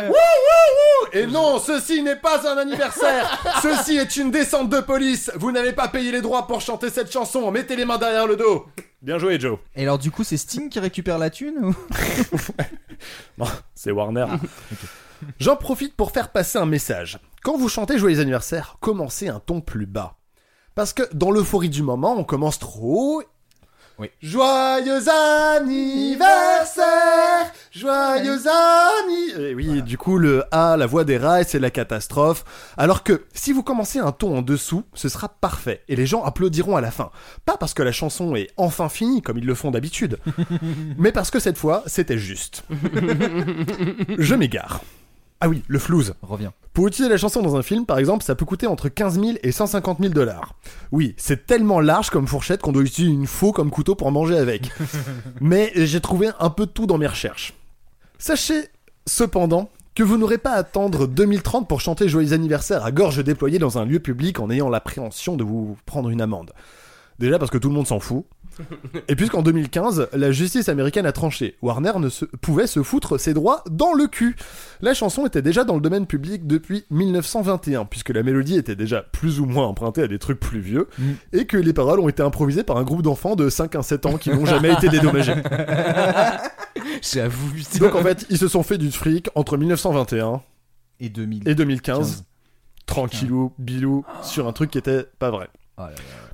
[0.08, 1.08] Wouh, wouh, wouh.
[1.12, 3.44] Et non, ceci n'est pas un anniversaire.
[3.62, 5.30] Ceci est une descente de police.
[5.34, 8.36] Vous n'avez pas payé les droits pour chanter cette chanson, mettez les mains derrière le
[8.36, 8.64] dos.
[9.02, 9.58] Bien joué Joe.
[9.76, 11.76] Et alors du coup c'est Sting qui récupère la thune ou?
[13.36, 14.24] Non, c'est Warner.
[15.38, 17.18] J'en profite pour faire passer un message.
[17.42, 20.16] Quand vous chantez Joyeux anniversaire, commencez un ton plus bas.
[20.74, 23.22] Parce que dans l'euphorie du moment, on commence trop haut.
[23.98, 24.08] Oui.
[24.22, 26.86] Joyeux anniversaire
[27.72, 32.44] Joyeux anniversaire Et oui, du coup, le A, la voix des rails, c'est la catastrophe.
[32.76, 35.82] Alors que, si vous commencez un ton en dessous, ce sera parfait.
[35.88, 37.10] Et les gens applaudiront à la fin.
[37.44, 40.18] Pas parce que la chanson est enfin finie, comme ils le font d'habitude.
[40.96, 42.62] mais parce que cette fois, c'était juste.
[44.18, 44.80] Je m'égare.
[45.40, 46.14] Ah oui, le flouze.
[46.22, 46.52] Reviens.
[46.72, 49.38] Pour utiliser la chanson dans un film, par exemple, ça peut coûter entre 15 000
[49.42, 50.54] et 150 000 dollars.
[50.92, 54.10] Oui, c'est tellement large comme fourchette qu'on doit utiliser une faux comme couteau pour en
[54.10, 54.70] manger avec.
[55.40, 57.54] Mais j'ai trouvé un peu de tout dans mes recherches.
[58.18, 58.68] Sachez,
[59.06, 63.58] cependant, que vous n'aurez pas à attendre 2030 pour chanter Joyeux anniversaire à gorge déployée
[63.58, 66.52] dans un lieu public en ayant l'appréhension de vous prendre une amende.
[67.18, 68.24] Déjà parce que tout le monde s'en fout.
[69.08, 73.34] Et puisqu'en 2015, la justice américaine a tranché, Warner ne se, pouvait se foutre ses
[73.34, 74.36] droits dans le cul.
[74.80, 79.02] La chanson était déjà dans le domaine public depuis 1921, puisque la mélodie était déjà
[79.02, 81.04] plus ou moins empruntée à des trucs plus vieux, Mm.
[81.34, 84.06] et que les paroles ont été improvisées par un groupe d'enfants de 5 à 7
[84.06, 85.34] ans qui n'ont jamais été dédommagés.
[87.02, 87.78] J'avoue, putain.
[87.78, 90.40] Donc en fait, ils se sont fait du fric entre 1921
[91.00, 91.48] Et 2000.
[91.48, 92.24] et 2015, 15.
[92.86, 95.48] tranquillou, bilou, sur un truc qui était pas vrai.
[95.78, 95.84] Oh.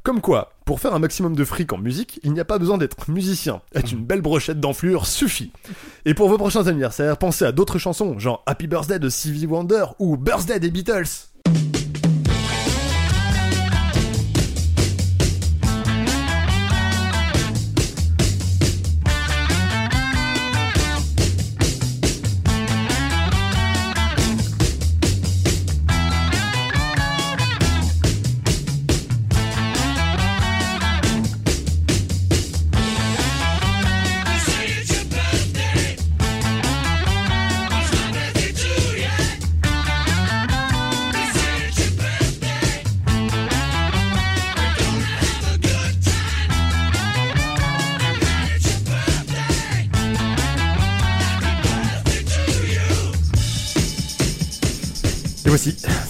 [0.03, 2.79] Comme quoi, pour faire un maximum de fric en musique, il n'y a pas besoin
[2.79, 3.61] d'être musicien.
[3.75, 5.53] Être une belle brochette d'enflure suffit.
[6.05, 9.85] Et pour vos prochains anniversaires, pensez à d'autres chansons, genre Happy Birthday de Stevie Wonder
[9.99, 11.29] ou Birthday des Beatles.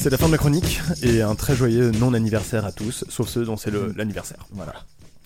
[0.05, 3.47] C'est la fin de ma chronique, et un très joyeux non-anniversaire à tous, sauf ceux
[3.47, 4.37] dont c'est le- l'anniversaire.
[4.53, 4.75] Voilà.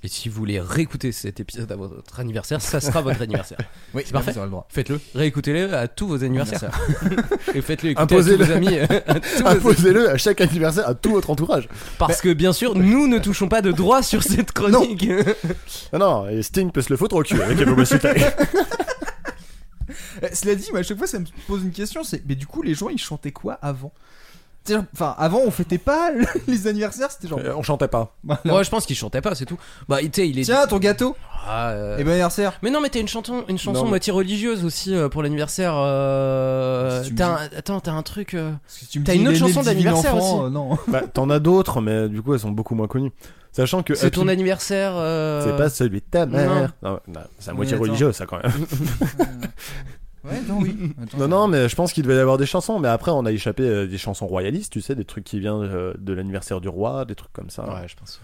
[0.04, 3.58] Et si vous voulez réécouter cet épisode à votre anniversaire, ça sera votre anniversaire.
[3.94, 4.30] Oui, C'est parfait.
[4.30, 4.68] Vous aurez le droit.
[4.70, 6.70] Faites-le, réécoutez-le à tous vos anniversaires.
[7.56, 8.44] Et faites-le écouter Imposez-le.
[8.44, 8.78] à tous vos amis.
[8.78, 8.86] à
[9.18, 11.68] tous vos- Imposez-le à chaque anniversaire à tout votre entourage.
[11.98, 15.08] Parce que bien sûr, nous ne touchons pas de droit sur cette chronique.
[15.92, 17.58] Non, non, et Sting peut se le foutre au cul avec.
[20.22, 22.46] Euh, Cela dit, moi, à chaque fois, ça me pose une question c'est, mais du
[22.46, 23.92] coup, les gens, ils chantaient quoi avant?
[24.92, 26.10] Enfin, avant, on fêtait pas
[26.48, 27.40] les anniversaires, c'était genre.
[27.44, 28.14] Euh, On chantait pas.
[28.24, 28.40] voilà.
[28.44, 29.58] Moi, je pense qu'il chantait pas, c'est tout.
[29.88, 30.42] Bah, tu sais, il est.
[30.44, 33.58] Tiens, ton gâteau Ah, euh, Et bon anniversaire Mais non, mais t'as une chanson, une
[33.58, 33.88] chanson Non.
[33.88, 35.74] moitié religieuse aussi euh, pour l'anniversaire.
[35.76, 38.34] euh, Si tu me t'as un- Attends, t'as un truc.
[38.34, 39.90] euh, Parce que tu me T'as dis, une autre il est né chanson le divin
[39.92, 40.46] d'anniversaire enfant, aussi.
[40.46, 40.78] euh, Non.
[40.88, 43.12] Bah, t'en as d'autres, mais du coup, elles sont beaucoup moins connues.
[43.52, 43.94] Sachant que.
[43.94, 44.92] C'est Happy- ton anniversaire.
[44.94, 46.72] euh, C'est pas celui de ta mère.
[46.82, 47.82] Non, non, c'est à moitié attends.
[47.84, 48.52] religieux, ça quand même.
[50.24, 50.76] Ouais, non, oui.
[51.02, 51.18] Attends.
[51.18, 52.78] Non, non, mais je pense qu'il devait y avoir des chansons.
[52.78, 55.62] Mais après, on a échappé euh, des chansons royalistes, tu sais, des trucs qui viennent
[55.62, 57.64] euh, de l'anniversaire du roi, des trucs comme ça.
[57.68, 58.20] Ouais, je pense.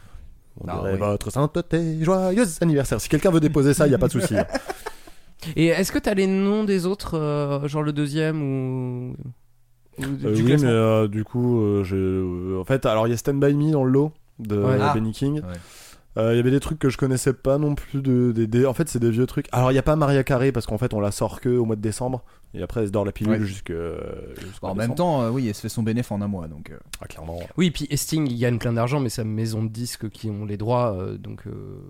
[0.60, 0.98] On Ah, dirait oui.
[0.98, 3.00] votre sainteté, joyeux anniversaire.
[3.00, 4.36] Si quelqu'un veut déposer ça, il y a pas de souci.
[4.36, 4.46] hein.
[5.56, 9.16] Et est-ce que t'as les noms des autres, euh, genre le deuxième ou.
[9.98, 13.12] ou du Euh, oui, classement mais euh, du coup, euh, en fait, alors il y
[13.14, 14.78] a Stand By Me dans le lot de Ouais.
[14.80, 14.94] Ah.
[14.94, 15.40] Benny King.
[15.42, 15.52] Ouais.
[16.16, 18.00] Euh, Il y avait des trucs que je connaissais pas non plus.
[18.02, 19.46] De, en fait, c'est des vieux trucs.
[19.52, 21.64] Alors, il y a pas Maria Carré parce qu'en fait, on la sort que au
[21.64, 22.24] mois de décembre.
[22.54, 23.40] Et après, elle se dort la pilule Ouais.
[23.46, 23.72] jusque.
[24.40, 24.96] jusqu'en en même décembre.
[24.96, 26.70] temps, euh, oui, elle se fait son bénéfice en un mois, donc.
[26.70, 27.40] euh, Ah, clairement.
[27.56, 30.56] Oui, puis Sting il gagne plein d'argent, mais sa maison de disques qui ont les
[30.56, 31.80] droits, euh, donc euh,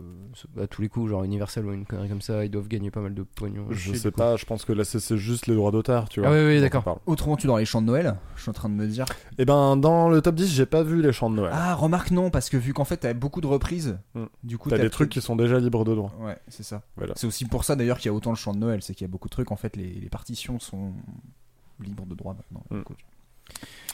[0.63, 3.01] à tous les coups, genre Universal ou une connerie comme ça, ils doivent gagner pas
[3.01, 3.67] mal de pognon.
[3.71, 4.17] Je du sais coup.
[4.17, 6.31] pas, je pense que là, c'est c'est juste les droits d'auteur, tu vois.
[6.31, 7.01] Ah oui, oui, d'accord.
[7.07, 9.05] Autrement, tu dans les chants de Noël Je suis en train de me dire.
[9.39, 11.53] Et ben, dans le top 10, j'ai pas vu les chants de Noël.
[11.55, 14.25] Ah, remarque non, parce que vu qu'en fait, t'as beaucoup de reprises, Hmm.
[14.43, 16.13] du coup, T'as des trucs qui sont déjà libres de droit.
[16.21, 16.83] Ouais, c'est ça.
[16.97, 17.13] Voilà.
[17.17, 19.05] C'est aussi pour ça d'ailleurs qu'il y a autant de chants de Noël, c'est qu'il
[19.05, 20.93] y a beaucoup de trucs, en fait, les, les partitions sont
[21.81, 22.65] libres de droit maintenant.
[22.71, 22.83] Mm.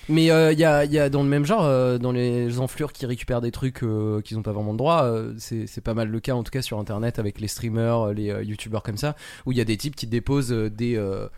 [0.09, 3.07] Mais il y, a, y a dans le même genre, euh, dans les enflures qui
[3.07, 6.21] récupèrent des trucs euh, qu'ils ont pas vraiment de droit, euh, c'est pas mal le
[6.21, 9.15] cas en tout cas sur internet avec les streamers, euh, les euh, youtubeurs comme ça,
[9.47, 10.97] où il y a des types qui déposent euh, des.
[10.97, 11.29] euh,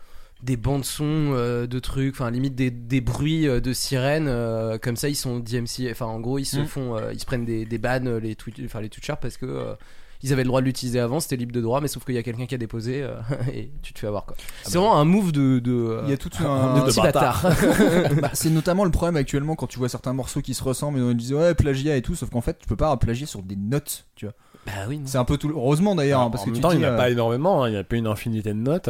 [0.41, 4.77] des bandes son euh, de trucs, enfin limite des, des bruits euh, de sirènes, euh,
[4.77, 6.65] comme ça ils sont DMC, enfin en gros ils se Mm.
[6.65, 9.45] font, euh, ils se prennent des, des bans euh, les enfin les Twitchers parce que
[9.45, 9.73] euh,
[10.23, 12.17] ils avaient le droit de l'utiliser avant, c'était libre de droit, mais sauf qu'il y
[12.17, 13.17] a quelqu'un qui a déposé euh,
[13.53, 14.35] et tu te fais avoir quoi.
[14.63, 16.81] C'est vraiment un move de, de euh, Il y a tout un un.
[16.81, 17.45] petit bâtard.
[18.21, 21.01] Bah, c'est notamment le problème actuellement quand tu vois certains morceaux qui se ressemblent et
[21.03, 23.55] on disent ouais plagiat et tout, sauf qu'en fait tu peux pas plagier sur des
[23.55, 24.33] notes, tu vois.
[24.65, 24.99] bah oui.
[24.99, 25.05] non.
[25.07, 25.49] C'est un peu tout.
[25.49, 26.97] Heureusement d'ailleurs, hein, parce en que même tu temps, dis, il n'y en a euh,
[26.97, 28.89] pas énormément, hein, il n'y a pas une infinité de notes.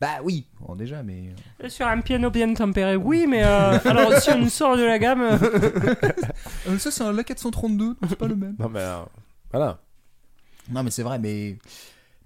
[0.00, 1.30] Bah oui, bon, déjà, mais.
[1.62, 4.98] euh, Sur un piano bien tempéré, oui, mais euh, alors si on sort de la
[4.98, 5.22] gamme.
[5.22, 8.56] Euh, ça c'est un La 432, donc c'est pas le même.
[8.58, 8.98] Non, mais euh,
[9.52, 9.78] voilà.
[10.70, 11.56] Non mais c'est vrai, mais.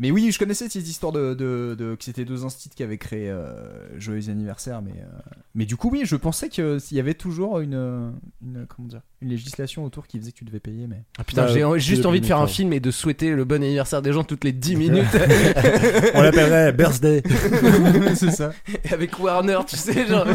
[0.00, 2.98] Mais oui, je connaissais cette histoire de, de, de- que c'était deux instits qui avaient
[2.98, 5.18] créé euh, Joyeux anniversaire, mais euh,
[5.56, 8.08] mais du coup oui, je pensais que s'il y avait toujours une, euh,
[8.40, 11.46] une comment dire une législation autour qui faisait que tu devais payer, mais Ah, putain,
[11.46, 13.60] Bah, j'ai euh, juste envie de faire un limite, film et de souhaiter le bon
[13.60, 15.04] anniversaire des gens toutes les 10 minutes
[16.14, 17.20] On l'appellerait Birthday.
[18.14, 18.52] c'est ça.
[18.92, 20.28] avec Warner, tu sais, genre.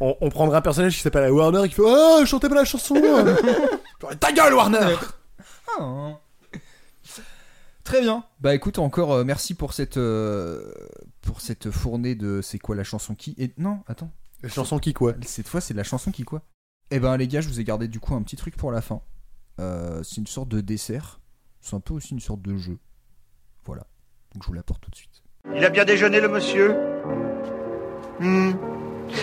[0.00, 2.66] on, on prendra un personnage qui s'appelle Warner et qui fait Oh, chantez pas la
[2.66, 2.94] chanson
[4.20, 4.96] Ta gueule, Warner
[5.80, 6.18] Ah.
[7.84, 8.24] Très bien.
[8.40, 10.72] Bah écoute, encore euh, merci pour cette euh,
[11.20, 14.10] pour cette fournée de c'est quoi la chanson qui et non attends
[14.42, 15.14] La chanson qui quoi?
[15.26, 16.42] Cette fois c'est la chanson qui quoi?
[16.90, 18.82] Eh ben les gars, je vous ai gardé du coup un petit truc pour la
[18.82, 19.00] fin.
[19.60, 21.20] Euh, c'est une sorte de dessert.
[21.60, 22.78] C'est un peu aussi une sorte de jeu.
[23.64, 23.86] Voilà.
[24.34, 25.22] Donc je vous l'apporte tout de suite.
[25.54, 26.76] Il a bien déjeuné, le monsieur?
[28.20, 28.52] Hmm.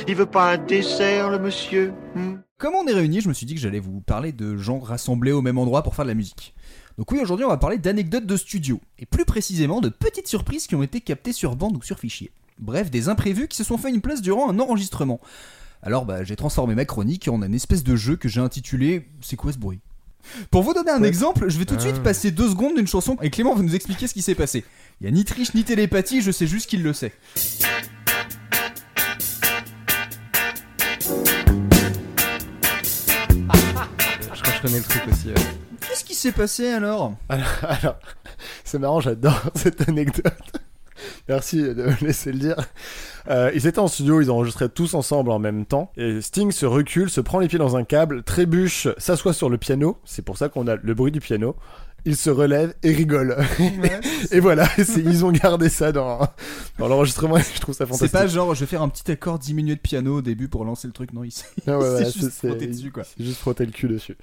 [0.08, 1.94] Il veut pas un dessert, le monsieur?
[2.16, 2.38] Hmm.
[2.58, 5.32] Comme on est réunis, je me suis dit que j'allais vous parler de gens rassemblés
[5.32, 6.54] au même endroit pour faire de la musique.
[7.00, 10.68] Donc oui, aujourd'hui on va parler d'anecdotes de studio, et plus précisément de petites surprises
[10.68, 12.30] qui ont été captées sur bande ou sur fichier.
[12.58, 15.22] Bref, des imprévus qui se sont fait une place durant un enregistrement.
[15.82, 19.38] Alors bah j'ai transformé ma chronique en un espèce de jeu que j'ai intitulé C'est
[19.38, 19.80] quoi ce bruit?
[20.52, 23.16] Pour vous donner un exemple, je vais tout de suite passer deux secondes d'une chanson
[23.22, 24.66] et Clément va nous expliquer ce qui s'est passé.
[25.00, 27.14] Il y a ni triche ni télépathie, je sais juste qu'il le sait.
[34.34, 35.28] Je crois que je connais le truc aussi.
[35.30, 35.69] ouais.
[36.20, 37.14] S'est passé alors?
[37.30, 37.96] Alors,
[38.66, 40.34] c'est marrant, j'adore cette anecdote.
[41.30, 42.56] Merci de me laisser le dire.
[43.30, 45.94] Euh, ils étaient en studio, ils enregistraient tous ensemble en même temps.
[45.96, 49.58] Et Sting se recule, se prend les pieds dans un câble, trébuche, s'assoit sur le
[49.58, 49.98] piano.
[50.04, 51.56] C'est pour ça qu'on a le bruit du piano.
[52.04, 53.38] Il se relève et rigole.
[54.32, 56.20] et voilà, c'est- ils ont gardé ça dans,
[56.80, 58.12] dans l'enregistrement et je trouve ça C'est fantastique.
[58.12, 60.88] pas genre je vais faire un petit accord diminué de piano au début pour lancer
[60.88, 63.04] le truc, non, il s'est Ah ouais, c'est- juste c'est- frotté dessus quoi.
[63.04, 64.18] c'est juste frotter le cul dessus.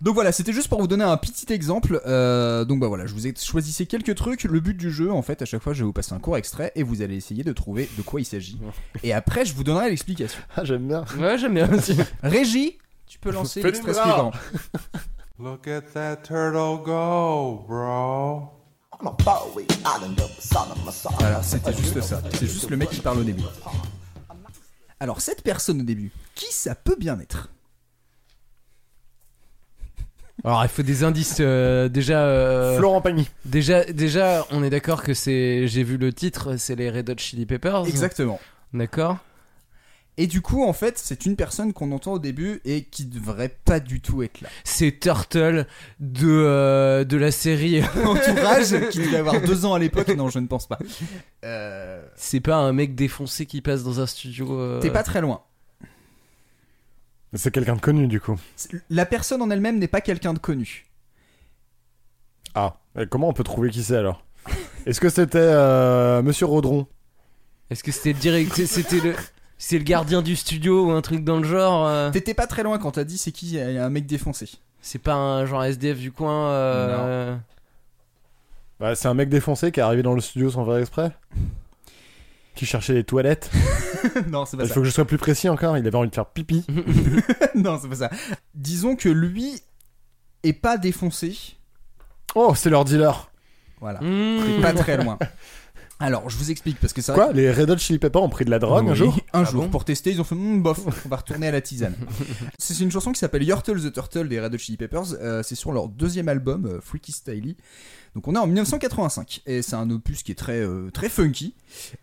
[0.00, 2.00] Donc voilà, c'était juste pour vous donner un petit exemple.
[2.06, 4.44] Euh, donc bah voilà, je vous ai choisi quelques trucs.
[4.44, 6.38] Le but du jeu, en fait, à chaque fois, je vais vous passer un court
[6.38, 8.58] extrait et vous allez essayer de trouver de quoi il s'agit.
[9.02, 10.40] Et après, je vous donnerai l'explication.
[10.56, 11.04] Ah, j'aime bien.
[11.18, 11.96] Ouais, j'aime bien aussi.
[12.22, 14.32] Régie, tu peux lancer l'extrait suivant.
[15.38, 18.60] Look at that turtle go, bro.
[21.18, 22.22] Voilà, c'était juste ça.
[22.32, 23.42] C'est juste le mec qui parle au début.
[24.98, 27.48] Alors, cette personne au début, qui ça peut bien être?
[30.44, 32.20] Alors il faut des indices euh, déjà.
[32.24, 33.28] euh, Florent Pagny.
[33.44, 35.66] Déjà, déjà, on est d'accord que c'est.
[35.68, 37.86] J'ai vu le titre, c'est les Red Hot Chili Peppers.
[37.86, 38.40] Exactement.
[38.72, 39.18] D'accord.
[40.16, 43.56] Et du coup, en fait, c'est une personne qu'on entend au début et qui devrait
[43.64, 44.48] pas du tout être là.
[44.64, 45.66] C'est Turtle
[45.98, 47.82] de euh, de la série.
[48.04, 50.78] Entourage, qui devait avoir deux ans à l'époque, non, je ne pense pas.
[51.44, 54.58] Euh, C'est pas un mec défoncé qui passe dans un studio.
[54.60, 55.40] euh, T'es pas très loin.
[57.34, 58.36] C'est quelqu'un de connu du coup.
[58.90, 60.86] La personne en elle-même n'est pas quelqu'un de connu.
[62.54, 64.24] Ah, et comment on peut trouver qui c'est alors?
[64.86, 66.86] Est-ce que c'était euh, Monsieur Rodron?
[67.70, 69.14] Est-ce que c'était le direct C'était le.
[69.58, 71.86] C'est le gardien du studio ou un truc dans le genre.
[71.86, 74.06] euh, T'étais pas très loin quand t'as dit c'est qui il y a un mec
[74.06, 74.48] défoncé.
[74.80, 76.48] C'est pas un genre SDF du coin.
[76.48, 77.36] euh,
[78.80, 81.12] Bah, C'est un mec défoncé qui est arrivé dans le studio sans faire exprès?
[82.60, 83.50] Qui cherchait les toilettes
[84.28, 84.74] non, c'est pas Il ça.
[84.74, 86.62] faut que je sois plus précis encore, il avait envie de faire pipi.
[87.54, 88.10] non, c'est pas ça.
[88.54, 89.62] Disons que lui
[90.42, 91.38] est pas défoncé.
[92.34, 93.30] Oh, c'est leur dealer
[93.80, 94.00] Voilà.
[94.00, 95.18] T'es pas très loin.
[96.00, 98.28] Alors, je vous explique parce que c'est vrai Quoi Les Red Hot Chili Peppers ont
[98.30, 100.24] pris de la drogue un Oui, jour Un Ah jour, bon pour tester, ils ont
[100.24, 101.94] fait Hmm, bof, on va retourner à la tisane.
[102.58, 105.12] c'est une chanson qui s'appelle Yurtle the Turtle des Red Hot Chili Peppers.
[105.20, 107.56] euh, c'est sur leur deuxième album, euh, Freaky Styly.
[108.14, 111.54] Donc on est en 1985 et c'est un opus qui est très euh, très funky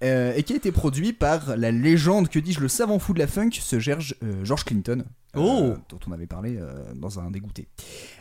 [0.03, 3.19] euh, et qui a été produit par la légende que dis-je le savant fou de
[3.19, 5.03] la funk, ce George, euh, George Clinton.
[5.35, 5.73] euh, Oh.
[5.89, 7.67] dont on avait parlé euh, dans un dégoûté.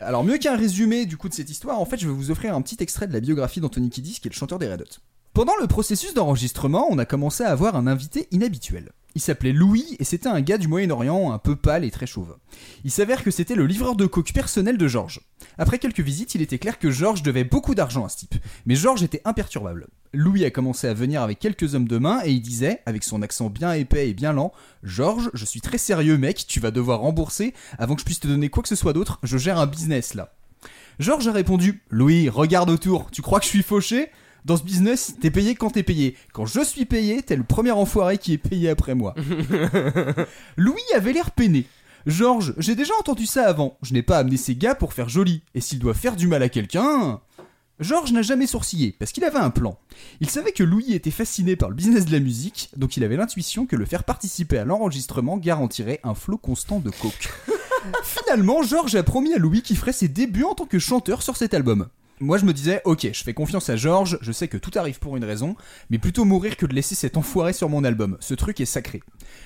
[0.01, 2.53] Alors mieux qu'un résumé du coup de cette histoire, en fait je vais vous offrir
[2.55, 4.97] un petit extrait de la biographie d'Anthony Kiddis qui est le chanteur des Red Hot.
[5.37, 8.91] Pendant le processus d'enregistrement, on a commencé à avoir un invité inhabituel.
[9.13, 12.37] Il s'appelait Louis et c'était un gars du Moyen-Orient un peu pâle et très chauve.
[12.83, 15.21] Il s'avère que c'était le livreur de coke personnel de Georges.
[15.59, 18.33] Après quelques visites, il était clair que Georges devait beaucoup d'argent à ce type.
[18.65, 19.85] Mais Georges était imperturbable.
[20.11, 23.21] Louis a commencé à venir avec quelques hommes de main et il disait, avec son
[23.21, 27.01] accent bien épais et bien lent, Georges, je suis très sérieux mec, tu vas devoir
[27.01, 29.67] rembourser avant que je puisse te donner quoi que ce soit d'autre, je gère un
[29.67, 30.33] business là.
[30.97, 34.09] Georges a répondu Louis, regarde autour, tu crois que je suis fauché?
[34.47, 36.15] Dans ce business, t'es payé quand t'es payé.
[36.31, 39.13] Quand je suis payé, t'es le premier enfoiré qui est payé après moi.
[40.55, 41.65] Louis avait l'air peiné.
[42.05, 43.77] Georges, j'ai déjà entendu ça avant.
[43.81, 45.41] Je n'ai pas amené ces gars pour faire joli.
[45.53, 47.19] Et s'il doit faire du mal à quelqu'un.
[47.81, 49.77] Georges n'a jamais sourcillé, parce qu'il avait un plan.
[50.21, 53.17] Il savait que Louis était fasciné par le business de la musique, donc il avait
[53.17, 57.29] l'intuition que le faire participer à l'enregistrement garantirait un flot constant de coke.
[58.03, 61.35] Finalement, Georges a promis à Louis qu'il ferait ses débuts en tant que chanteur sur
[61.35, 61.89] cet album.
[62.19, 64.97] Moi je me disais, ok, je fais confiance à Georges, je sais que tout arrive
[64.97, 65.55] pour une raison,
[65.91, 69.03] mais plutôt mourir que de laisser cet enfoiré sur mon album, ce truc est sacré.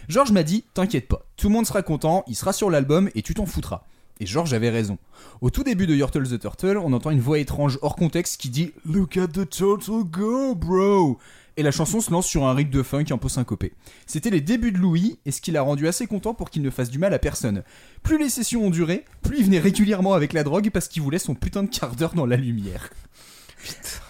[0.07, 3.23] Georges m'a dit, t'inquiète pas, tout le monde sera content, il sera sur l'album et
[3.23, 3.83] tu t'en foutras.
[4.21, 4.99] Et Georges avait raison.
[5.41, 8.49] Au tout début de Yurtle the Turtle, on entend une voix étrange hors contexte qui
[8.49, 11.17] dit Look at the turtle go, bro!
[11.57, 13.73] Et la chanson se lance sur un rythme de funk un peu syncopé.
[14.05, 16.69] C'était les débuts de Louis, et ce qui l'a rendu assez content pour qu'il ne
[16.69, 17.63] fasse du mal à personne.
[18.03, 21.19] Plus les sessions ont duré, plus il venait régulièrement avec la drogue parce qu'il voulait
[21.19, 22.89] son putain de quart d'heure dans la lumière.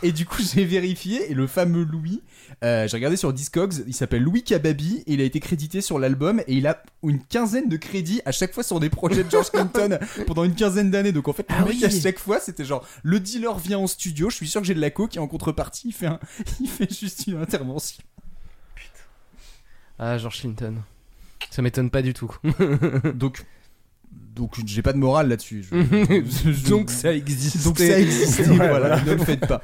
[0.03, 2.21] Et du coup, j'ai vérifié, et le fameux Louis,
[2.64, 5.99] euh, j'ai regardé sur Discogs, il s'appelle Louis Kababi, et il a été crédité sur
[5.99, 9.30] l'album, et il a une quinzaine de crédits à chaque fois sur des projets de
[9.32, 9.97] George Clinton
[10.28, 11.12] pendant une quinzaine d'années.
[11.12, 11.86] Donc en fait, Ah mec, oui.
[11.86, 14.76] à chaque fois, c'était genre, le dealer vient en studio, je suis sûr que j'ai
[14.76, 16.20] de la coke, et en contrepartie, il fait, un-
[16.62, 18.04] il fait juste une intervention.
[19.99, 20.76] Ah, George Clinton.
[21.49, 22.36] Ça m'étonne pas du tout.
[23.16, 23.43] Donc,
[24.36, 25.64] donc j'ai pas de morale là-dessus.
[25.70, 27.64] Je- Donc ça existe.
[27.64, 27.86] Donc ça
[28.47, 29.02] voilà, voilà.
[29.04, 29.62] ne le faites pas.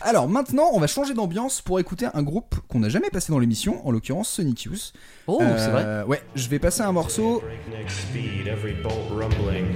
[0.00, 3.38] Alors maintenant, on va changer d'ambiance pour écouter un groupe qu'on n'a jamais passé dans
[3.38, 4.92] l'émission, en l'occurrence Sonic Youth.
[5.26, 5.82] Oh, c'est vrai.
[5.84, 7.40] Euh, Ouais, je vais passer un morceau.
[7.40, 9.72] Breakneck speed, every bolt rumbling.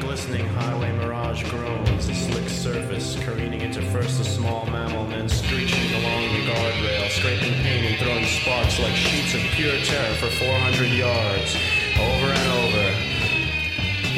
[0.00, 5.94] Glistening highway mirage groans, a slick surface careening into first a small mammal, then screeching
[5.94, 10.90] along the guardrail, scraping paint and throwing sparks like sheets of pure terror for 400
[10.90, 11.56] yards,
[11.96, 12.86] over and over.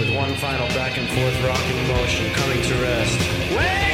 [0.01, 3.19] With one final back and forth rocking motion coming to rest.
[3.57, 3.94] Wait!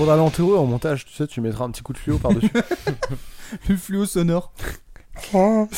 [0.00, 2.48] Faudra l'entourer en montage, tu sais, tu mettras un petit coup de fluo par-dessus.
[3.68, 4.50] Le fluo sonore.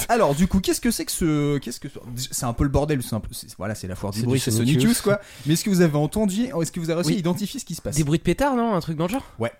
[0.08, 1.88] Alors du coup, qu'est-ce que c'est que ce, qu'est-ce que
[2.30, 4.26] c'est un peu le bordel, c'est un peu, c'est- voilà, c'est la foire du C'est
[4.26, 5.00] bruit, du c'est Sonic Youth.
[5.02, 5.20] Quoi.
[5.46, 7.16] Mais est-ce que vous avez entendu, est-ce que vous avez réussi Oui.
[7.16, 7.96] à identifier ce qui se passe?
[7.96, 8.74] Des bruits de pétard, non?
[8.74, 9.24] Un truc dans le genre?
[9.40, 9.50] Ouais.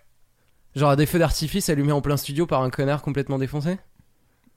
[0.77, 3.79] Genre des feux d'artifice allumés en plein studio par un connard complètement défoncé?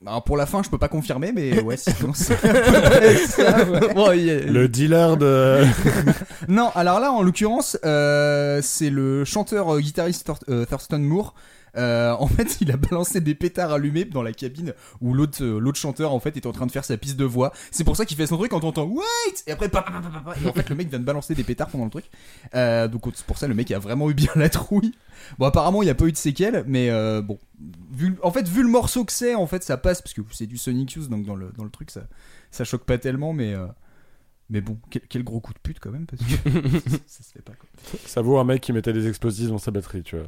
[0.05, 2.35] Alors, pour la fin, je peux pas confirmer, mais ouais, c'est c'est
[3.27, 3.93] ça, ouais.
[3.93, 5.63] Bon, il le dealer de.
[6.47, 11.33] Non, alors là, en l'occurrence, euh, c'est le chanteur euh, guitariste Thor- euh, Thurston Moore
[11.77, 15.59] Euh, en fait, il a balancé des pétards allumés dans la cabine où l'autre euh,
[15.59, 17.51] l'autre chanteur en fait est en train de faire sa piste de voix.
[17.71, 19.03] C'est pour ça qu'il fait son truc quand on entend wait
[19.47, 21.35] et après pa, pa, pa, pa, pa, et en fait le mec vient de balancer
[21.35, 22.05] des pétards pendant le truc.
[22.53, 24.93] Euh, donc c'est pour ça le mec a vraiment eu bien la trouille.
[25.39, 27.39] Bon apparemment il n'y a pas eu de séquelles, mais euh, bon
[27.91, 30.47] vu, en fait vu le morceau que c'est en fait ça passe parce que c'est
[30.47, 32.01] du Sonic Youth donc dans le dans le truc ça
[32.51, 33.53] ça choque pas tellement mais
[34.49, 36.49] mais bon quel, quel gros coup de pute quand même parce que
[37.07, 37.67] ça se fait pas quoi.
[38.05, 40.27] Ça vaut un mec qui mettait des explosifs dans sa batterie, tu vois.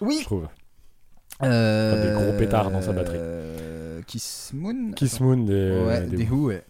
[0.00, 0.18] Oui.
[0.20, 0.48] Je trouve.
[1.44, 3.16] Euh, des gros pétards dans sa batterie.
[3.18, 5.20] euh, Kiss Moon Kiss.
[5.20, 6.46] Moon des- Ouais, des des Who.
[6.48, 6.64] Ouais.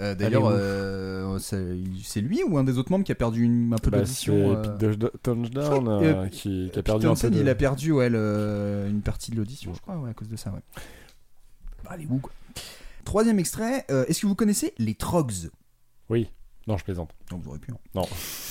[0.00, 0.56] Euh, D'ailleurs, Ah, Who.
[0.58, 3.90] euh, c'est c'est lui ou un des autres membres qui a perdu une, un peu
[3.90, 4.62] Bah, d'audition euh,
[5.22, 8.86] Touchdown, qui- qui a Pete perdu un peu Townsend, de- il a perdu ouais, le-
[8.90, 10.50] une partie de l'audition, je crois, ouais, à cause de ça.
[10.50, 10.60] Ouais.
[11.84, 12.32] Bah, les Who, quoi.
[13.04, 15.50] Troisième extrait, est-ce que vous connaissez les Trogs?
[16.10, 16.28] Oui.
[16.66, 17.10] Non, je plaisante.
[17.30, 17.70] Non, vous aurez pu.
[17.72, 17.76] hein.
[17.94, 18.04] Non.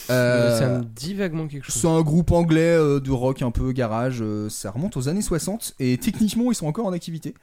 [0.10, 1.76] Euh, Ça me dit vaguement quelque chose.
[1.76, 4.20] C'est un groupe anglais euh, de rock un peu garage.
[4.22, 7.34] euh, ça remonte aux années 60 et techniquement ils sont encore en activité.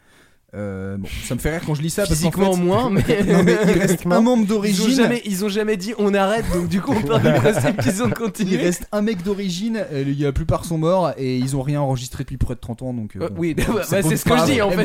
[0.55, 2.91] Euh, bon, ça me fait rire quand je lis ça parce qu'en Physiquement fait- moins,
[3.09, 3.23] mais.
[3.25, 4.85] non mais il reste un membre d'origine.
[4.87, 7.33] Ils ont, jamais, ils ont jamais dit on arrête, donc du coup on part du
[7.33, 8.57] principe qu'ils ont continué.
[8.57, 12.25] Il reste un mec d'origine, euh, la plupart sont morts et ils ont rien enregistré
[12.25, 13.17] depuis près de 30 ans donc.
[13.17, 14.85] euh, Euh, bon, oui, bah, compte c'est ce que je dis, en fait.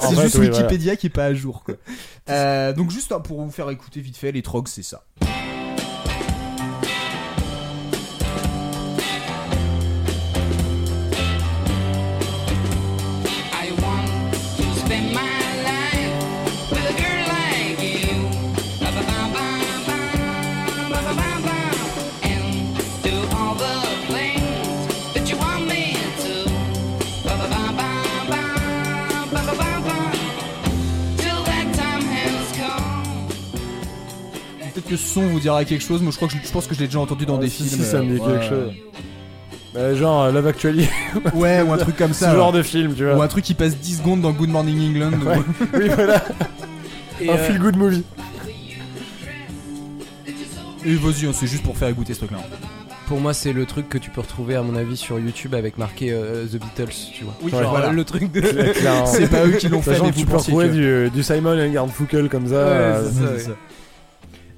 [0.00, 1.74] C'est juste oui, Wikipédia qui est pas à jour quoi.
[2.30, 5.04] Euh, donc juste pour vous faire écouter vite fait, les trogs c'est ça.
[34.92, 36.74] Que ce son vous dira quelque chose, mais je crois que je, je pense que
[36.74, 37.82] je l'ai déjà entendu dans Ah, des si, films.
[37.84, 38.72] si, ça me dit euh, quelque chose.
[39.74, 40.88] Bah, genre euh, Love Actually.
[41.34, 42.26] Ouais, ou un truc comme ça.
[42.26, 42.36] Ce ouais.
[42.36, 43.16] genre de film, tu vois.
[43.16, 45.18] Ou un truc qui passe 10 secondes dans Good Morning England.
[45.26, 45.36] Ouais.
[45.74, 46.22] oui, voilà.
[47.20, 48.04] Et, un euh, feel good movie.
[50.84, 52.38] Et vas-y, hein, c'est juste pour faire écouter ce truc-là.
[53.06, 55.76] Pour moi, c'est le truc que tu peux retrouver, à mon avis, sur YouTube avec
[55.78, 57.34] marqué euh, The Beatles, tu vois.
[57.42, 57.90] Oui, Genre, voilà.
[57.90, 58.42] le truc de.
[59.06, 61.68] C'est pas eux qui l'ont fait, mais vous tu peux retrouver que- du, du Simon
[61.70, 62.54] Garfunkel comme ça.
[62.54, 63.38] Ouais, euh, c'est ça, C'est ouais.
[63.40, 63.50] ça.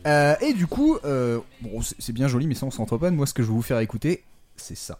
[0.06, 3.10] Euh, et du coup, euh, bon, c'est bien joli, mais ça on s'entend pas.
[3.10, 4.22] Moi, ce que je vais vous faire écouter,
[4.56, 4.98] c'est ça.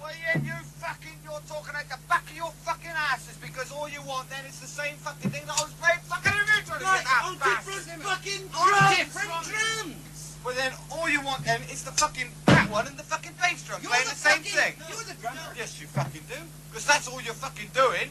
[0.00, 3.88] Well, yeah, you fucking, you're talking at the back of your fucking asses because all
[3.88, 6.84] you want then is the same fucking thing that I was playing fucking originally.
[6.84, 8.82] Right, on different fucking drums.
[8.82, 10.36] On different drums.
[10.44, 13.62] Well then, all you want then is the fucking that one and the fucking bass
[13.62, 14.74] drum playing the, same thing.
[14.88, 15.54] You're the drummer.
[15.54, 16.40] Yes, you fucking do.
[16.70, 18.10] Because that's all you're fucking doing.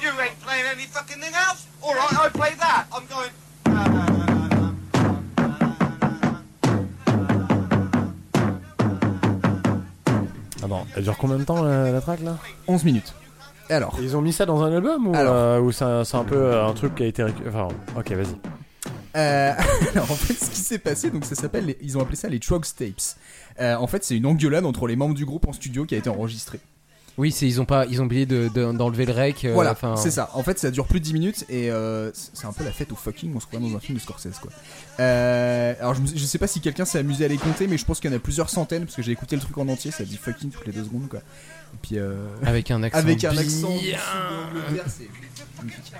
[0.00, 1.66] You ain't playing any fucking thing else?
[1.82, 2.86] All right, I play that.
[2.92, 4.35] I'm going.
[10.62, 12.38] Attends, elle dure combien de temps la, la track là?
[12.68, 13.14] 11 minutes.
[13.68, 13.96] Et alors?
[14.00, 15.34] Ils ont mis ça dans un album ou, Alors.
[15.34, 17.68] euh, ou c'est un, c'est un peu euh, un truc qui a été récu- Enfin,
[17.96, 18.36] ok, vas-y.
[19.16, 19.52] Euh,
[19.94, 22.28] alors en fait, ce qui s'est passé, donc ça s'appelle, les- ils ont appelé ça
[22.28, 23.16] les Trogs Tapes.
[23.60, 25.98] Euh, en fait, c'est une engueulade entre les membres du groupe en studio qui a
[25.98, 26.60] été enregistrée.
[27.18, 29.44] Oui, c'est ils ont pas, ils ont oublié de- de- d'enlever le rec.
[29.46, 30.28] euh, voilà, enfin, c'est ça.
[30.34, 32.72] En fait, ça dure plus de 10 minutes et euh, c'est c'est un peu la
[32.72, 33.32] fête au fucking.
[33.34, 34.50] On se croit dans un film de Scorsese, quoi.
[35.00, 37.78] Euh, alors, je, me- je sais pas si quelqu'un s'est amusé à les compter, mais
[37.78, 39.66] je pense qu'il y en a plusieurs centaines parce que j'ai écouté le truc en
[39.68, 39.90] entier.
[39.90, 41.20] Ça dit fucking toutes les deux secondes, quoi.
[41.20, 42.98] Et puis euh, Avec un accent.
[42.98, 45.08] avec un accent du sud de l'Angleterre, c'est
[45.62, 45.92] magnifique.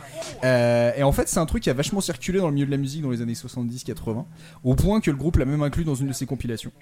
[0.45, 2.71] Euh, et en fait, c'est un truc qui a vachement circulé dans le milieu de
[2.71, 4.25] la musique dans les années 70-80,
[4.65, 6.73] au point que le groupe l'a même inclus dans une de ses compilations.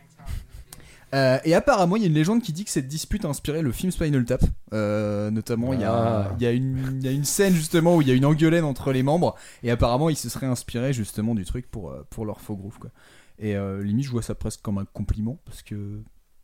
[1.15, 3.63] Euh, et apparemment, il y a une légende qui dit que cette dispute a inspiré
[3.63, 4.43] le film Spinal Tap.
[4.73, 6.33] Euh, notamment, il y, a, Ah.
[6.39, 8.25] il y, a une- il y a une scène justement où il y a une
[8.25, 9.37] engueulade entre les membres.
[9.63, 12.79] Et apparemment, ils se seraient inspirés justement du truc pour, euh, pour leur faux groove.
[12.81, 12.91] Quoi.
[13.39, 16.01] Et euh, limite, je vois ça presque comme un compliment parce que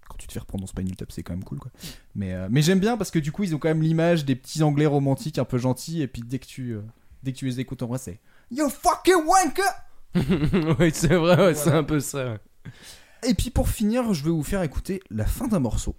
[0.08, 1.58] quand tu te fais reprendre dans Spinal Tap, c'est quand même cool.
[1.58, 1.70] Quoi.
[2.14, 4.36] Mais, euh, mais j'aime bien parce que du coup, ils ont quand même l'image des
[4.36, 6.00] petits anglais romantiques un peu gentils.
[6.02, 6.80] Et puis dès que tu, euh,
[7.24, 8.20] dès que tu les écoutes en vrai, c'est
[8.52, 9.64] You fucking wanker!
[10.80, 12.38] oui, c'est vrai, ouais, c'est un peu ça.
[13.26, 15.94] Et puis pour finir, je vais vous faire écouter la fin d'un morceau.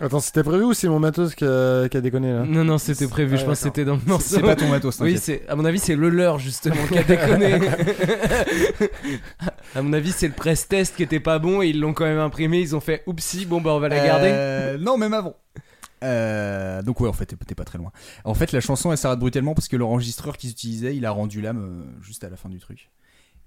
[0.00, 2.78] Attends, c'était prévu ou c'est mon matos qui a, qui a déconné là Non, non,
[2.78, 3.36] c'était prévu.
[3.38, 4.36] je pense que c'était dans le morceau.
[4.36, 7.02] C'est pas ton matos, Oui, c'est à mon avis c'est le leur justement qui a
[7.02, 7.54] déconné.
[9.74, 12.04] à mon avis c'est le press test qui était pas bon et ils l'ont quand
[12.04, 12.60] même imprimé.
[12.60, 14.30] Ils ont fait oupsie, bon bah on va la garder.
[14.32, 15.34] Euh, non, même avant.
[16.02, 17.92] Euh, donc ouais, en fait, t'es- pas très loin.
[18.24, 21.42] En fait, la chanson, elle s'arrête brutalement parce que l'enregistreur qu'ils utilisaient, il a rendu
[21.42, 22.88] l'âme euh, juste à la fin du truc.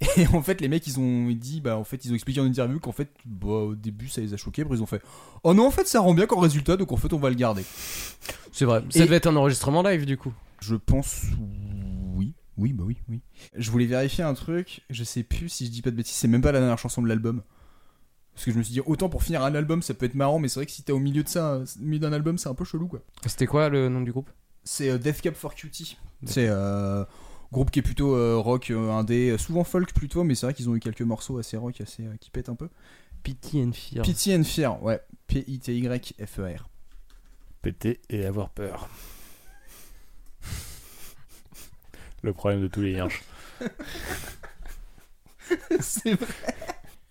[0.18, 2.46] Et en fait, les mecs, ils ont dit, bah, en fait, ils ont expliqué en
[2.46, 4.62] interview qu'en fait, bah, au début, ça les a choqués.
[4.64, 5.02] Après, ils ont fait,
[5.44, 7.36] oh non, en fait, ça rend bien comme résultat, donc en fait, on va le
[7.36, 7.64] garder.
[8.52, 8.84] C'est vrai.
[8.90, 10.34] Ça Et- devait être un enregistrement live du coup.
[10.62, 11.24] Je pense,
[12.16, 12.34] oui.
[12.56, 13.22] Oui, bah oui, oui.
[13.56, 16.28] Je voulais vérifier un truc, je sais plus si je dis pas de bêtises, c'est
[16.28, 17.42] même pas la dernière chanson de l'album.
[18.36, 20.38] Parce que je me suis dit, autant pour finir un album, ça peut être marrant,
[20.40, 22.50] mais c'est vrai que si t'es au milieu de ça, au milieu d'un album, c'est
[22.50, 23.00] un peu chelou, quoi.
[23.26, 24.30] C'était quoi le nom du groupe?
[24.64, 25.98] C'est euh, Death Cab for Cutie.
[26.26, 27.04] C'est euh,
[27.54, 30.54] groupe qui est plutôt euh, rock, euh, indé, euh, souvent folk plutôt, mais c'est vrai
[30.54, 32.68] qu'ils ont eu quelques morceaux assez rock, assez euh, qui pètent un peu.
[33.24, 34.04] Pity and Fear.
[34.04, 35.00] Pity and Fear, ouais.
[35.28, 36.70] P-I-T-Y-F-E-R.
[37.62, 38.90] Péter et avoir peur.
[42.22, 43.24] Le problème de tous les yinches.
[45.80, 46.34] c'est vrai.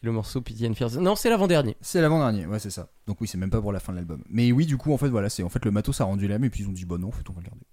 [0.02, 0.90] Le morceau Pity and Fear.
[1.00, 1.76] Non, c'est l'avant-dernier.
[1.80, 2.90] C'est l'avant-dernier, ouais, c'est ça.
[3.06, 4.22] Donc oui, c'est même pas pour la fin de l'album.
[4.28, 6.44] Mais oui, du coup, en fait, voilà, c'est en fait le matos a rendu l'âme
[6.44, 7.64] et puis ils ont dit, bah non, en fait, on va le garder.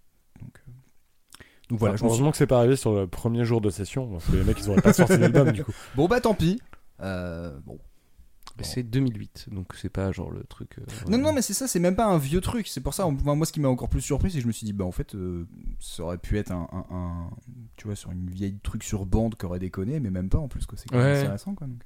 [1.70, 3.70] Donc, voilà, je me suis- Heureusement que c'est pas arrivé sur le premier jour de
[3.70, 5.72] session, parce que les mecs ils auraient pas sorti l'album du coup.
[5.96, 6.60] Bon bah tant pis.
[7.02, 7.78] Euh, bon.
[8.62, 10.80] C'est 2008, donc c'est pas genre le truc.
[10.80, 12.68] euh, Non, non, mais c'est ça, c'est même pas un vieux truc.
[12.68, 14.52] C'est pour ça, on- moi, ce qui m'a encore plus surpris, c'est que je me
[14.52, 15.48] suis dit, bah en fait, euh,
[15.80, 17.30] ça aurait pu être un, un- un-
[17.78, 20.50] Tu vois, sur une vieille truc sur bande qui aurait déconné, mais même pas en
[20.50, 20.78] plus, quoi.
[20.78, 21.28] C'est quand même Ouais.
[21.30, 21.68] récent, quoi.
[21.68, 21.78] donc.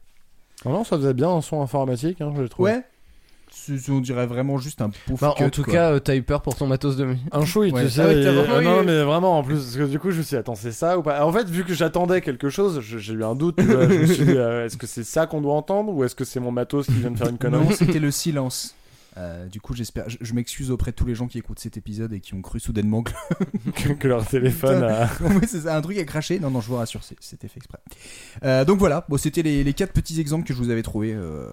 [0.65, 2.65] Ah non, ça faisait bien un son informatique, hein, je trouve.
[2.65, 2.83] Ouais.
[3.89, 5.73] On dirait vraiment juste un pauvre Bah, en tout quoi.
[5.73, 7.15] cas, euh, t'as eu peur pour ton matos de.
[7.31, 7.83] Un chouille, Ouais.
[7.85, 8.01] tu sais.
[8.01, 10.35] Ah ouais, ah non, mais vraiment, en plus, parce que du coup, je me suis
[10.35, 11.25] dit, attends, c'est ça ou pas?
[11.25, 13.55] En fait, vu que j'attendais quelque chose, j'ai eu un doute.
[13.57, 16.03] tu vois, je me suis dit, euh, est-ce que c'est ça qu'on doit entendre ou
[16.03, 17.63] est-ce que c'est mon matos qui vient de faire une connerie?
[17.63, 18.75] Non, c'était le silence.
[19.15, 20.09] Euh, du coup, j'espère.
[20.09, 22.41] Je, je m'excuse auprès de tous les gens qui écoutent cet épisode et qui ont
[22.41, 23.11] cru soudainement que.
[23.75, 25.07] que, que leur téléphone a.
[25.47, 26.39] c'est un truc a craché.
[26.39, 27.77] Non, non, je vous rassure, c'était fait exprès.
[28.43, 31.13] Euh, donc voilà, bon, c'était les, les quatre petits exemples que je vous avais trouvés
[31.13, 31.47] euh,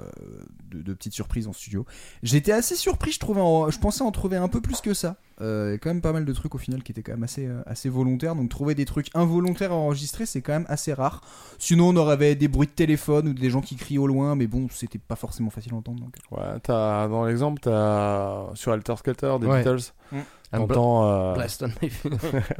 [0.70, 1.84] de, de petites surprises en studio.
[2.22, 5.16] J'étais assez surpris, je trouvais, en- je pensais en trouver un peu plus que ça.
[5.40, 7.12] Euh, Il y a quand même pas mal de trucs au final qui étaient quand
[7.12, 8.34] même assez, euh, assez volontaires.
[8.34, 11.22] Donc trouver des trucs involontaires à enregistrer, c'est quand même assez rare.
[11.58, 14.46] Sinon, on aurait des bruits de téléphone ou des gens qui crient au loin, mais
[14.46, 16.00] bon, c'était pas forcément facile à entendre.
[16.00, 16.14] Donc.
[16.30, 19.62] Ouais, t'as, dans l'exemple, t'as sur Alter Skelter des Ouais.
[19.64, 19.92] Beatles.
[20.12, 20.18] Mm.
[20.58, 21.08] T'entends.
[21.08, 22.16] euh, Blast on my finger.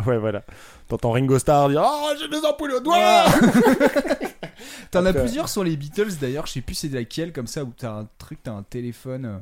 [0.07, 0.43] ouais, voilà.
[0.89, 3.25] T'entends Ringo Starr dire Oh, j'ai des ampoules au doigt
[4.91, 7.65] T'en as Après- plusieurs sur les Beatles d'ailleurs, je sais plus c'est laquelle comme ça
[7.65, 9.25] où t'as un truc, t'as un téléphone.
[9.25, 9.39] euh,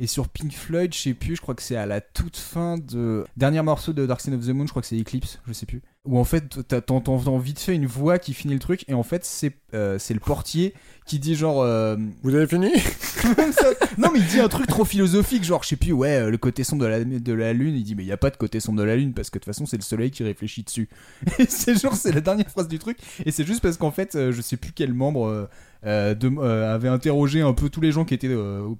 [0.00, 2.76] Et sur Pink Floyd, je sais plus, je crois que c'est à la toute fin
[2.78, 3.24] de.
[3.36, 5.66] Dernier morceau de Dark Side of the Moon, je crois que c'est Eclipse, je sais
[5.66, 5.82] plus.
[6.06, 9.02] Où en fait, t'as- t'entends vite fait une voix qui finit le truc, et en
[9.02, 10.74] fait, c'est euh, c'est le portier
[11.06, 11.62] qui dit genre.
[11.62, 12.70] euh, Vous avez fini?
[12.78, 13.68] Ça.
[13.96, 16.36] Non, mais il dit un truc trop philosophique, genre, je sais plus, ouais, euh, le
[16.36, 17.74] côté sombre de la, de la lune.
[17.74, 19.38] Il dit, mais il y a pas de côté sombre de la lune parce que
[19.38, 20.90] de toute façon, c'est le soleil qui réfléchit dessus.
[21.38, 22.98] Et c'est genre, c'est la dernière phrase du truc.
[23.24, 25.48] Et c'est juste parce qu'en fait, euh, je sais plus quel membre
[25.84, 28.34] de- avait interrogé un peu tous les gens qui étaient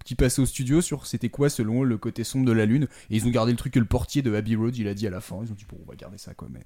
[0.05, 2.85] qui passaient au studio sur c'était quoi selon le côté sombre de la lune.
[3.11, 5.07] Et ils ont gardé le truc que le portier de Abbey Road, il a dit
[5.07, 5.37] à la fin.
[5.43, 6.63] Ils ont dit, bon, on va garder ça quand même.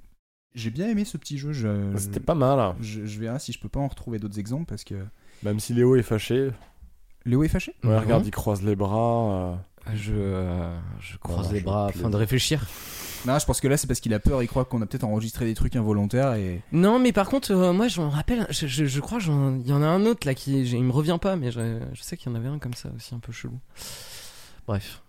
[0.54, 1.52] J'ai bien aimé ce petit jeu.
[1.52, 2.58] Je, C'était pas mal.
[2.58, 2.76] hein.
[2.80, 4.94] je, je verrai si je peux pas en retrouver d'autres exemples parce que.
[5.42, 6.50] Même si Léo est fâché.
[7.24, 7.98] Léo est fâché Ouais, Mhm.
[8.00, 9.32] regarde, il croise les bras.
[9.32, 9.94] euh.
[9.94, 12.66] Je, euh, je croise Voilà, les je bras afin de réfléchir.
[13.26, 14.42] Non, je pense que là, c'est parce qu'il a peur.
[14.42, 16.62] Il croit qu'on a peut-être enregistré des trucs involontaires et.
[16.72, 19.66] Non, mais par contre, euh, moi, je me rappelle, je, je, je crois, j'en- il
[19.66, 22.16] y en a un autre là qui, il me revient pas, mais je, je sais
[22.16, 23.58] qu'il y en avait un comme ça aussi, un peu chelou.
[24.66, 25.02] Bref.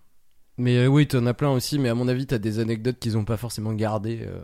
[0.58, 3.18] Mais euh, oui, t'en as plein aussi, mais à mon avis, t'as des anecdotes qu'ils
[3.18, 4.22] ont pas forcément gardées.
[4.24, 4.42] euh.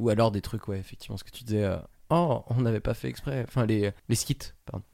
[0.00, 1.64] Ou alors des trucs, ouais, effectivement, ce que tu disais.
[1.64, 1.76] euh,
[2.10, 3.44] oh, on n'avait pas fait exprès.
[3.48, 4.84] Enfin, les, les skits, pardon.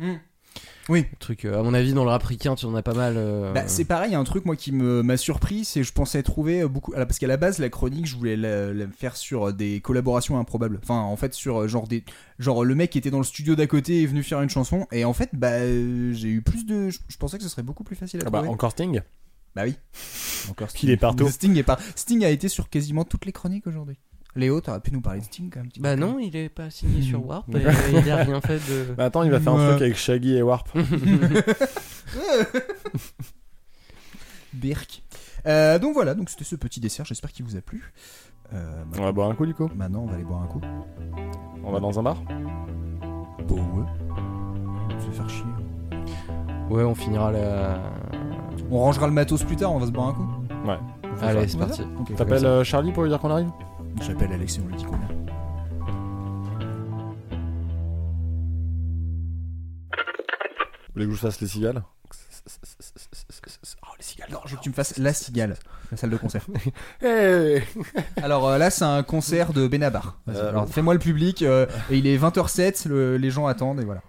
[0.91, 1.07] Oui.
[1.11, 3.15] Le truc, euh, à mon avis, dans le rap ricain, tu en as pas mal.
[3.17, 6.23] euh, Bah, c'est pareil, un truc moi qui me m'a surpris, c'est que je pensais
[6.23, 6.93] trouver beaucoup.
[6.93, 10.39] alors, Parce qu'à la base, la chronique, je voulais la, la faire sur des collaborations
[10.39, 10.79] improbables.
[10.83, 12.05] Enfin, en fait, sur genre des.
[12.39, 14.87] Genre, le mec qui était dans le studio d'à côté est venu faire une chanson.
[14.93, 16.91] Et en fait, bah, j'ai eu plus de.
[16.91, 18.53] Je, je pensais que ce serait beaucoup plus facile à Ah bah, trouver.
[18.53, 19.01] encore Sting?
[19.55, 19.75] Bah oui.
[20.51, 21.29] Encore Qu'il est partout.
[21.31, 21.79] Sting, est par...
[21.97, 23.99] Sting a été sur quasiment toutes les chroniques aujourd'hui.
[24.35, 25.69] Léo, t'aurais pu nous parler de Sting quand même.
[25.69, 27.55] petit Bah non, il est pas signé sur Warp.
[27.55, 27.61] Et
[27.99, 28.95] il a rien fait de.
[28.97, 30.69] Bah attends, il va faire un truc avec Shaggy et Warp.
[34.55, 35.03] Birk.
[35.47, 37.93] Euh, donc voilà, donc c'était ce petit dessert, j'espère qu'il vous a plu.
[38.55, 40.61] Euh, On va boire un coup du coup Maintenant, on va aller boire un coup.
[41.65, 42.17] On va dans un bar
[43.49, 43.87] Bon, ouais.
[44.91, 45.45] Je vais faire chier.
[46.71, 47.83] Ouais, on finira la.
[48.71, 50.27] On rangera le matos plus tard, on va se boire un coup.
[50.67, 50.79] Ouais.
[51.05, 51.83] On Allez, c'est On parti.
[52.17, 53.51] T'appelles euh, Charlie pour lui dire qu'on arrive?
[54.01, 55.09] J'appelle Alex et on lui dit combien.
[59.91, 61.83] Vous voulez que je vous fasse les cigales
[63.83, 64.29] Oh, les cigales.
[64.33, 65.57] Non, je veux que tu me fasses la cigale,
[65.91, 66.45] la salle de concert.
[67.01, 67.63] Hey
[68.23, 70.19] Alors euh, là, c'est un concert de Benabar.
[70.29, 73.85] Euh, Alors fais-moi le public, euh, et il est 20h07, le- les gens attendent, et
[73.85, 74.03] voilà.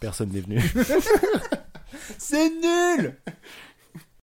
[0.00, 0.60] Personne n'est venu.
[2.18, 3.16] C'est nul.